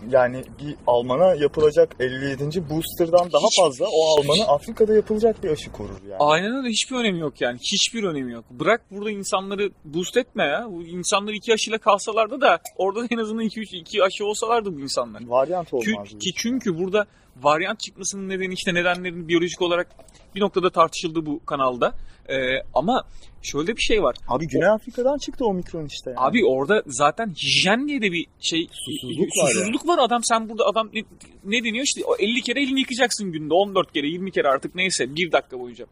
[0.10, 2.70] yani bir Alman'a yapılacak 57.
[2.70, 6.18] booster'dan daha Hiç- fazla o Alman'ı Afrika'da yapılacak bir aşı korur yani.
[6.20, 7.58] Aynen öyle hiçbir önemi yok yani.
[7.60, 8.46] Hiçbir önemi yok.
[8.52, 10.68] Bırak burada insanları boost etme ya.
[10.72, 14.80] Bu insanlar iki aşıyla kalsalardı da orada en azından iki, üç, iki aşı olsalardı bu
[14.80, 15.22] insanlar.
[15.28, 16.10] Varyant Ki, olmaz.
[16.10, 17.06] ki çünkü burada
[17.42, 19.88] varyant çıkmasının nedeni işte nedenlerin biyolojik olarak
[20.36, 21.94] bir noktada tartışıldı bu kanalda.
[22.30, 22.36] Ee,
[22.74, 23.04] ama
[23.42, 24.16] şöyle bir şey var.
[24.28, 26.20] Abi Güney Afrika'dan çıktı omikron işte yani.
[26.20, 30.66] Abi orada zaten hijyen diye de bir şey Susuzluk var susuzluk var adam sen burada
[30.66, 31.02] adam ne,
[31.46, 35.16] ne deniyor işte o 50 kere elini yıkacaksın günde 14 kere 20 kere artık neyse
[35.16, 35.86] bir dakika boyunca.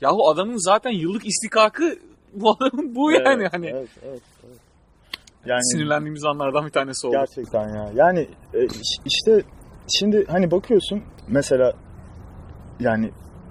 [0.00, 1.98] Yahu adamın zaten yıllık istikakı
[2.32, 4.58] bu adamın bu Evet, yani hani Evet, evet, evet.
[5.46, 7.16] Yani sinirlendiğimiz anlardan bir tanesi oldu.
[7.20, 7.90] gerçekten ya.
[7.94, 9.42] Yani e, iş- işte
[9.88, 11.72] şimdi hani bakıyorsun mesela
[12.80, 13.10] yani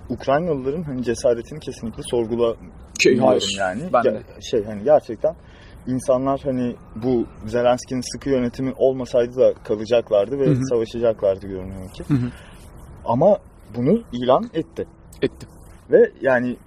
[0.10, 3.56] Ukraynalıların hani cesaretini kesinlikle sorgulamıyorum Şey, hayır.
[3.60, 3.82] yani.
[3.94, 4.24] Ben de.
[4.52, 5.36] Şey hani gerçekten
[5.88, 10.66] insanlar hani bu Zelenski'nin sıkı yönetimi olmasaydı da kalacaklardı ve Hı hı.
[10.70, 12.04] savaşacaklardı görünüyor ki.
[12.08, 12.32] Hı hı.
[13.06, 13.38] Ama
[13.78, 14.88] bunu ilan etti.
[15.22, 15.48] Etti.
[15.92, 16.58] Ve yani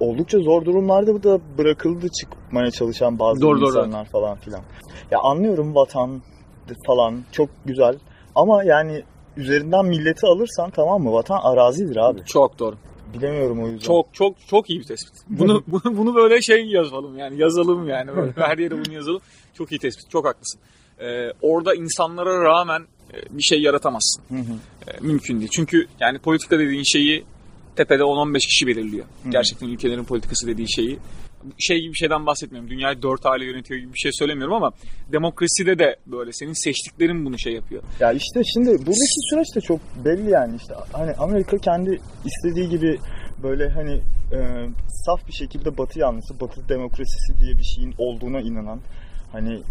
[0.00, 4.60] oldukça zor durumlarda da bırakıldı çıkmaya çalışan bazı Doğru, doğru, insanlar falan filan.
[5.10, 6.22] Ya anlıyorum vatan
[6.86, 7.98] falan çok güzel
[8.34, 9.02] ama yani
[9.36, 11.12] üzerinden milleti alırsan tamam mı?
[11.12, 12.24] Vatan arazidir abi.
[12.24, 12.76] Çok doğru.
[13.14, 13.86] Bilemiyorum o yüzden.
[13.86, 15.14] Çok çok çok iyi bir tespit.
[15.28, 19.20] Bunu bunu, bunu böyle şey yazalım yani yazalım yani böyle her yere bunu yazalım.
[19.54, 20.10] Çok iyi tespit.
[20.10, 20.60] Çok haklısın.
[21.00, 22.82] Ee, orada insanlara rağmen
[23.14, 24.22] e, bir şey yaratamazsın.
[24.28, 24.90] Hı hı.
[24.90, 25.50] E, mümkün değil.
[25.52, 27.24] Çünkü yani politika dediğin şeyi
[27.76, 29.06] tepede 10-15 kişi belirliyor.
[29.28, 30.98] Gerçekten ülkelerin politikası dediği şeyi.
[31.58, 32.70] Şey gibi bir şeyden bahsetmiyorum.
[32.70, 34.72] Dünyayı dört aile yönetiyor gibi bir şey söylemiyorum ama
[35.12, 36.32] demokraside de böyle.
[36.32, 37.82] Senin seçtiklerin bunu şey yapıyor.
[38.00, 42.98] Ya işte şimdi buradaki süreç de çok belli yani işte hani Amerika kendi istediği gibi
[43.42, 43.94] böyle hani
[44.32, 48.80] e, saf bir şekilde Batı yanlısı, Batı demokrasisi diye bir şeyin olduğuna inanan
[49.32, 49.62] hani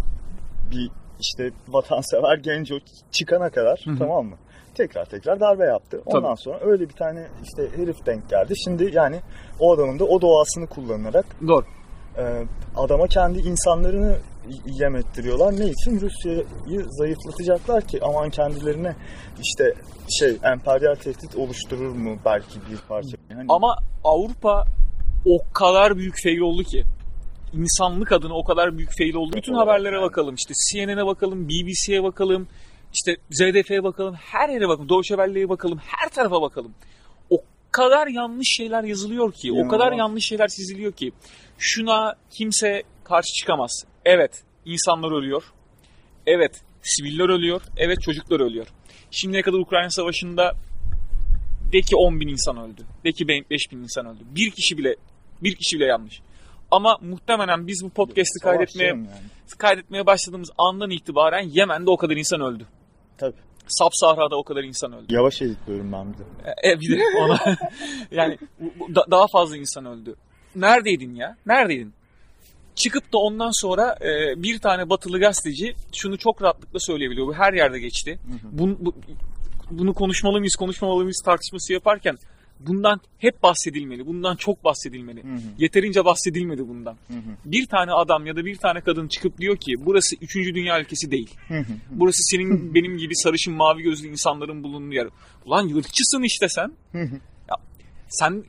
[0.72, 0.90] bir
[1.20, 2.80] işte vatansever genç o
[3.12, 4.36] çıkana kadar tamam mı?
[4.76, 6.02] Tekrar tekrar darbe yaptı.
[6.06, 6.42] Ondan Tabii.
[6.42, 8.54] sonra öyle bir tane işte herif denk geldi.
[8.64, 9.20] Şimdi yani
[9.60, 11.66] o adamın da o doğasını kullanarak Doğru.
[12.18, 12.44] ee,
[12.76, 14.16] adama kendi insanlarını
[14.66, 15.60] yem ettiriyorlar.
[15.60, 16.02] Ne için?
[16.02, 18.96] Rusya'yı zayıflatacaklar ki aman kendilerine
[19.42, 19.74] işte
[20.20, 23.18] şey emperyal tehdit oluşturur mu belki bir parça.
[23.30, 24.66] Yani Ama Avrupa
[25.26, 26.84] o kadar büyük fail oldu ki.
[27.54, 29.36] insanlık adına o kadar büyük fail oldu.
[29.36, 30.36] Bütün haberlere bakalım.
[30.36, 32.48] İşte CNN'e bakalım, BBC'ye bakalım,
[32.94, 34.90] işte ZDF'ye bakalım, her yere bakalım.
[34.90, 36.74] Deutsche Welle'ye bakalım, her tarafa bakalım.
[37.30, 41.12] O kadar yanlış şeyler yazılıyor ki, o kadar yanlış şeyler çiziliyor ki.
[41.58, 43.86] Şuna kimse karşı çıkamaz.
[44.06, 45.44] Evet, insanlar ölüyor.
[46.26, 47.62] Evet, siviller ölüyor.
[47.78, 48.68] Evet, çocuklar ölüyor.
[49.12, 50.54] Şimdiye kadar Ukrayna Savaşı'nda
[51.72, 52.82] de ki 10 bin insan öldü.
[53.06, 54.24] De ki 5 bin insan öldü.
[54.36, 54.96] Bir kişi bile
[55.44, 56.22] bir kişi bile yanlış.
[56.72, 59.08] Ama muhtemelen biz bu podcast'i kaydetmeye yani.
[59.58, 62.66] kaydetmeye başladığımız andan itibaren Yemen'de o kadar insan öldü.
[63.20, 63.36] Tabii.
[63.68, 65.14] Sap-Sahra'da o kadar insan öldü.
[65.14, 66.24] Yavaş editliyorum ben bir de.
[66.72, 67.40] E, bir de ona
[68.12, 68.38] yani
[68.96, 70.16] da- daha fazla insan öldü.
[70.56, 71.38] Neredeydin ya?
[71.46, 71.94] Neredeydin?
[72.76, 77.28] Çıkıp da ondan sonra e, bir tane batılı gazeteci şunu çok rahatlıkla söyleyebiliyor.
[77.28, 78.20] Bu her yerde geçti.
[78.52, 78.96] Bunu, bu-
[79.72, 82.18] bunu konuşmalı mıyız, konuşmamalı mıyız tartışması yaparken
[82.60, 84.06] bundan hep bahsedilmeli.
[84.06, 85.24] Bundan çok bahsedilmeli.
[85.24, 85.40] Hı hı.
[85.58, 86.98] Yeterince bahsedilmedi bundan.
[87.08, 87.52] Hı hı.
[87.52, 90.36] Bir tane adam ya da bir tane kadın çıkıp diyor ki burası 3.
[90.36, 91.30] dünya ülkesi değil.
[91.48, 91.74] Hı hı.
[91.92, 95.08] Burası senin benim gibi sarışın mavi gözlü insanların bulunduğu yer.
[95.46, 96.72] Ulan ırkçısın işte sen.
[96.92, 97.20] Hı hı.
[98.10, 98.44] Ya, sen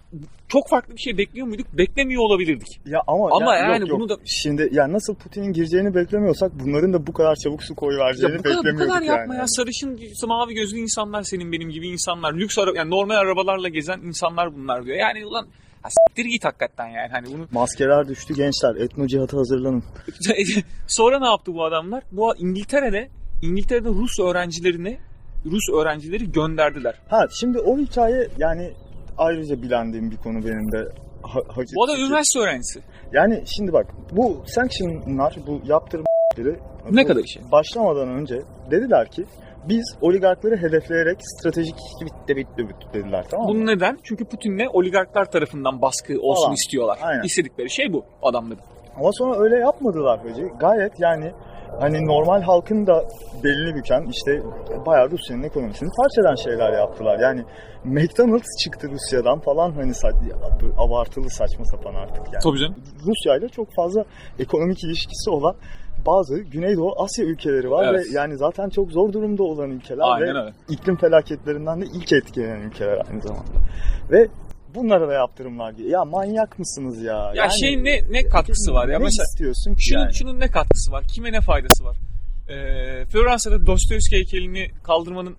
[0.49, 1.67] çok farklı bir şey bekliyor muyduk?
[1.73, 2.81] Beklemiyor olabilirdik.
[2.87, 6.93] Ya ama, Ama ya- yani yok, bunu da- şimdi ya nasıl Putin'in gireceğini beklemiyorsak bunların
[6.93, 9.41] da bu kadar çabuk su koyu Ya vereceğini bu kadar, bu beklemiyorduk kadar yapma yani.
[9.43, 9.47] ya.
[9.49, 12.33] Sarışın mavi gözlü insanlar senin benim gibi insanlar.
[12.35, 14.97] Lüks ara yani normal arabalarla gezen insanlar bunlar diyor.
[14.97, 15.47] Yani ulan
[15.83, 17.09] ha, siktir git hakikaten yani.
[17.13, 18.75] Hani bunu Maskeler düştü gençler.
[18.77, 19.83] Etno cihata hazırlanın.
[20.89, 22.03] Sonra ne yaptı bu adamlar?
[22.13, 23.09] Bu İngiltere'de
[23.43, 24.99] İngiltere'de Rus öğrencilerini
[25.47, 26.95] Rus öğrencileri gönderdiler.
[27.09, 28.71] Ha şimdi o hikaye yani
[29.21, 30.79] ayrıca bilendiğim bir konu benim de.
[31.23, 32.09] Ha, Hacı Bu adam Türkiye.
[32.09, 32.81] üniversite öğrencisi.
[33.13, 36.57] Yani şimdi bak bu sanctionlar, bu yaptırımları
[36.91, 37.41] Ne kadar işe?
[37.53, 39.25] başlamadan önce dediler ki
[39.69, 43.55] biz oligarkları hedefleyerek stratejik bitti bitti bitti dediler tamam mı?
[43.55, 43.99] Bunun neden?
[44.03, 46.55] Çünkü Putin'le oligarklar tarafından baskı olsun Falan.
[46.55, 46.99] istiyorlar.
[47.03, 47.23] Aynen.
[47.23, 48.61] İstedikleri şey bu adamların.
[48.97, 50.49] Ama sonra öyle yapmadılar hacı.
[50.61, 51.33] Gayet yani
[51.81, 53.05] hani normal halkın da
[53.45, 54.43] belini büken işte
[54.87, 57.19] bayağı Rusya'nın ekonomisini parçadan şeyler yaptılar.
[57.19, 57.45] Yani
[57.85, 59.93] McDonald's çıktı Rusya'dan falan hani
[60.79, 62.43] abartılı saçma sapan artık yani.
[62.43, 62.75] Tabii canım.
[63.07, 64.05] Rusya ile çok fazla
[64.39, 65.55] ekonomik ilişkisi olan
[66.07, 68.07] bazı Güneydoğu Asya ülkeleri var Evet.
[68.07, 70.53] ve yani zaten çok zor durumda olan ülkeler Aynen ve öyle.
[70.69, 73.51] iklim felaketlerinden de ilk etkilenen ülkeler aynı zamanda.
[74.11, 74.29] Ve
[74.75, 75.91] bunlara da yaptırımlar geliyor.
[75.91, 77.33] Ya manyak mısınız ya?
[77.35, 80.15] Ya şey ne ne katkısı var ya ne mesela istiyorsun ki şunun yani?
[80.15, 81.05] şunun ne katkısı var?
[81.15, 81.97] Kime ne faydası var?
[82.49, 85.37] Ee, Floransa'da Dostoyevski heykelini kaldırmanın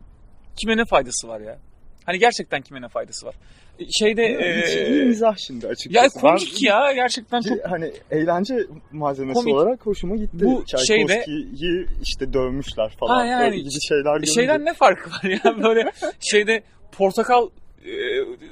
[0.55, 1.57] kime ne faydası var ya?
[2.05, 3.35] Hani gerçekten kime ne faydası var?
[3.79, 4.23] Ee, Şeyde
[4.67, 6.05] Hiç iyi ee, mizah şimdi açıkçası.
[6.05, 8.55] ya Ben- komik ya gerçekten çok Hani eğlence
[8.91, 9.55] malzemesi Komik.
[9.55, 10.37] olarak hoşuma gitti.
[10.45, 13.15] Bu Çaykovski'yi işte dövmüşler falan.
[13.19, 14.31] Ha, yani Böyle gibi şeyler görünce.
[14.33, 17.49] şeyden ne farkı var ya böyle şeyde portakal
[17.85, 17.91] e,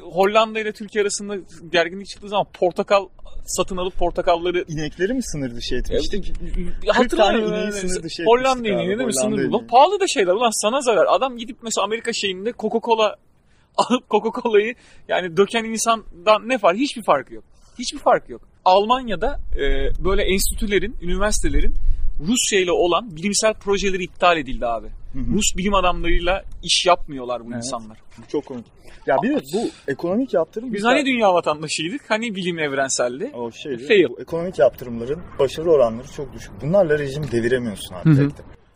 [0.02, 1.38] Hollanda ile Türkiye arasında
[1.72, 3.08] gerginlik çıktığı zaman portakal
[3.46, 6.34] satın alıp portakalları İnekleri mi sınır dışı etmiştik?
[6.88, 7.52] Hatırlamıyorum.
[7.52, 7.74] tane yani.
[7.74, 9.14] sınır dışı Hollanda ineği değil mi?
[9.14, 9.68] Sınır ineği.
[9.68, 10.34] Pahalı da şeyler.
[10.34, 11.06] Ulan sana zarar.
[11.10, 13.16] Adam gidip mesela Amerika şeyinde Coca-Cola
[13.78, 14.76] alıp Coca-Cola'yı
[15.08, 16.78] yani döken insandan ne fark?
[16.78, 17.44] Hiçbir farkı yok.
[17.80, 18.42] Hiçbir farkı yok.
[18.66, 21.76] Almanya'da e, böyle enstitülerin, üniversitelerin
[22.20, 24.88] Rusya ile olan bilimsel projeleri iptal edildi abi.
[25.14, 25.34] hı.
[25.34, 27.58] Rus bilim adamlarıyla iş yapmıyorlar bu Evet.
[27.58, 27.98] insanlar.
[28.32, 28.66] Çok komik.
[29.08, 30.68] Ya bir de bu ekonomik yaptırım...
[30.68, 30.92] Biz güzel.
[30.92, 33.32] hani dünya vatandaşıydık, hani bilim evrenseldi.
[33.34, 34.10] O şey, Fail.
[34.10, 36.52] bu ekonomik yaptırımların başarı oranları çok düşük.
[36.62, 38.30] Bunlarla rejim deviremiyorsun Hı abi hı.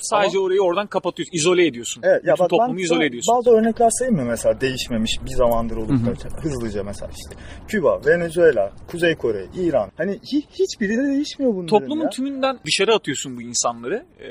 [0.04, 2.04] Sadece orayı oradan kapatıyorsun, izole ediyorsun.
[2.06, 3.36] Evet, ya Bütün bak toplumu ben izole ediyorsun.
[3.38, 7.36] Bazı örnekler sayayım mı mesela değişmemiş bir zamandır olup da hızlıca mesela işte
[7.68, 9.92] Küba, Venezuela, Kuzey Kore, İran.
[9.98, 12.10] Hani hi- hiçbiri de değişmiyor bunların Toplumun ya.
[12.10, 14.06] tümünden dışarı atıyorsun bu insanları.
[14.20, 14.28] Ee,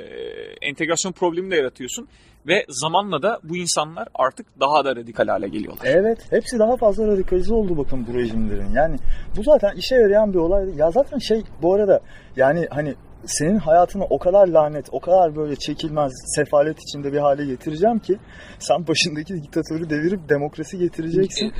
[0.68, 2.08] entegrasyon problemi de yaratıyorsun.
[2.46, 5.86] Ve zamanla da bu insanlar artık daha da radikal hale geliyorlar.
[5.86, 8.72] Evet, hepsi daha fazla radikalize oldu bakın bu rejimlerin.
[8.74, 8.96] Yani
[9.36, 10.68] bu zaten işe yarayan bir olay.
[10.76, 12.00] Ya zaten şey bu arada
[12.36, 12.94] yani hani
[13.26, 18.18] senin hayatını o kadar lanet, o kadar böyle çekilmez, sefalet içinde bir hale getireceğim ki
[18.58, 21.52] sen başındaki diktatörü devirip demokrasi getireceksin.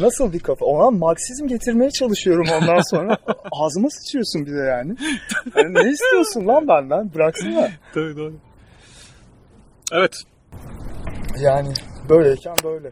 [0.00, 0.66] Nasıl bir kafa?
[0.66, 3.18] Ona Marksizm getirmeye çalışıyorum ondan sonra.
[3.52, 4.96] Ağzıma sıçıyorsun bir de yani.
[5.56, 7.14] yani ne istiyorsun lan benden?
[7.14, 7.70] Bıraksana.
[7.94, 8.34] Tabii doğru.
[9.92, 10.16] Evet.
[11.40, 11.72] Yani
[12.08, 12.90] böyleyken böyle.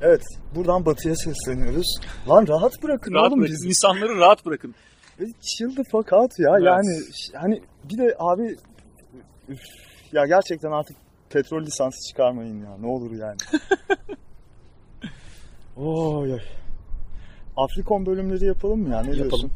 [0.00, 0.22] Evet,
[0.54, 1.96] buradan batıya sesleniyoruz.
[2.28, 3.54] Lan rahat bırakın Rahat oğlum bırakın.
[3.54, 3.68] bizi.
[3.68, 4.74] İnsanları rahat bırakın.
[5.20, 6.50] Ve Chill the fuck out ya.
[6.52, 6.62] Evet.
[6.64, 7.00] Yani
[7.34, 8.56] hani bir de abi
[9.48, 9.60] üf,
[10.12, 10.96] ya gerçekten artık
[11.30, 12.76] petrol lisansı çıkarmayın ya.
[12.80, 13.36] Ne olur yani.
[15.76, 16.40] Oy oy.
[17.56, 19.02] Afrikon bölümleri yapalım mı ya?
[19.02, 19.28] Ne Yapalım.
[19.28, 19.50] diyorsun?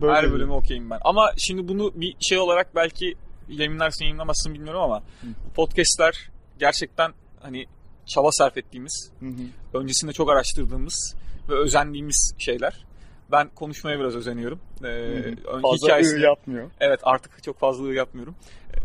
[0.00, 0.98] Böyle Her bölümü okeyim ben.
[1.04, 3.14] Ama şimdi bunu bir şey olarak belki
[3.48, 7.66] yayınlarsın yayınlamazsın bilmiyorum ama bu podcastler gerçekten hani
[8.06, 9.78] çaba sarf ettiğimiz, Hı hı.
[9.78, 11.14] öncesinde çok araştırdığımız
[11.48, 12.84] ve özendiğimiz şeyler.
[13.30, 14.60] Ben konuşmaya biraz özeniyorum.
[14.80, 15.56] Ee, Hı hı.
[15.56, 16.70] ön- Fazla hikayesini- yapmıyor.
[16.80, 18.34] Evet artık çok fazla yapmıyorum.
[18.74, 18.76] Ee,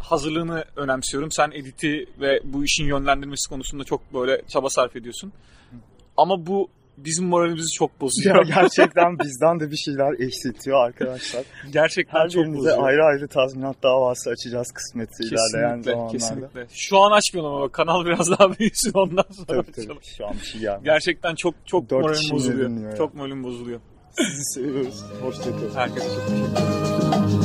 [0.00, 1.30] Hazırlığını önemsiyorum.
[1.32, 5.32] Sen editi ve bu işin yönlendirmesi konusunda çok böyle çaba sarf ediyorsun.
[6.16, 8.44] Ama bu bizim moralimizi çok Ya bozuyor.
[8.46, 11.42] gerçekten bizden de bir şeyler eksiltiyor arkadaşlar.
[11.72, 12.84] Gerçekten Her çok bozuyor.
[12.86, 14.72] ayrı ayrı tazminat davası açacağız
[15.24, 16.12] ilerleyen Kesinlikle, zamanlarda.
[16.12, 16.66] kesinlikle.
[16.72, 19.88] Şu an açmıyorum ama kanal biraz daha büyüsün ondan sonra Tabii açalım.
[19.88, 20.06] tabii.
[20.18, 20.84] Şu an bir şey gelmiyor.
[20.84, 22.90] Gerçekten çok çok Dört moralim bozuluyor.
[22.90, 22.96] ya.
[22.96, 23.80] Çok moralim bozuluyor.
[24.18, 25.02] Sizi seviyoruz.
[25.22, 25.70] Hoşçakalın.
[25.74, 27.43] Herkese çok teşekkür ederim.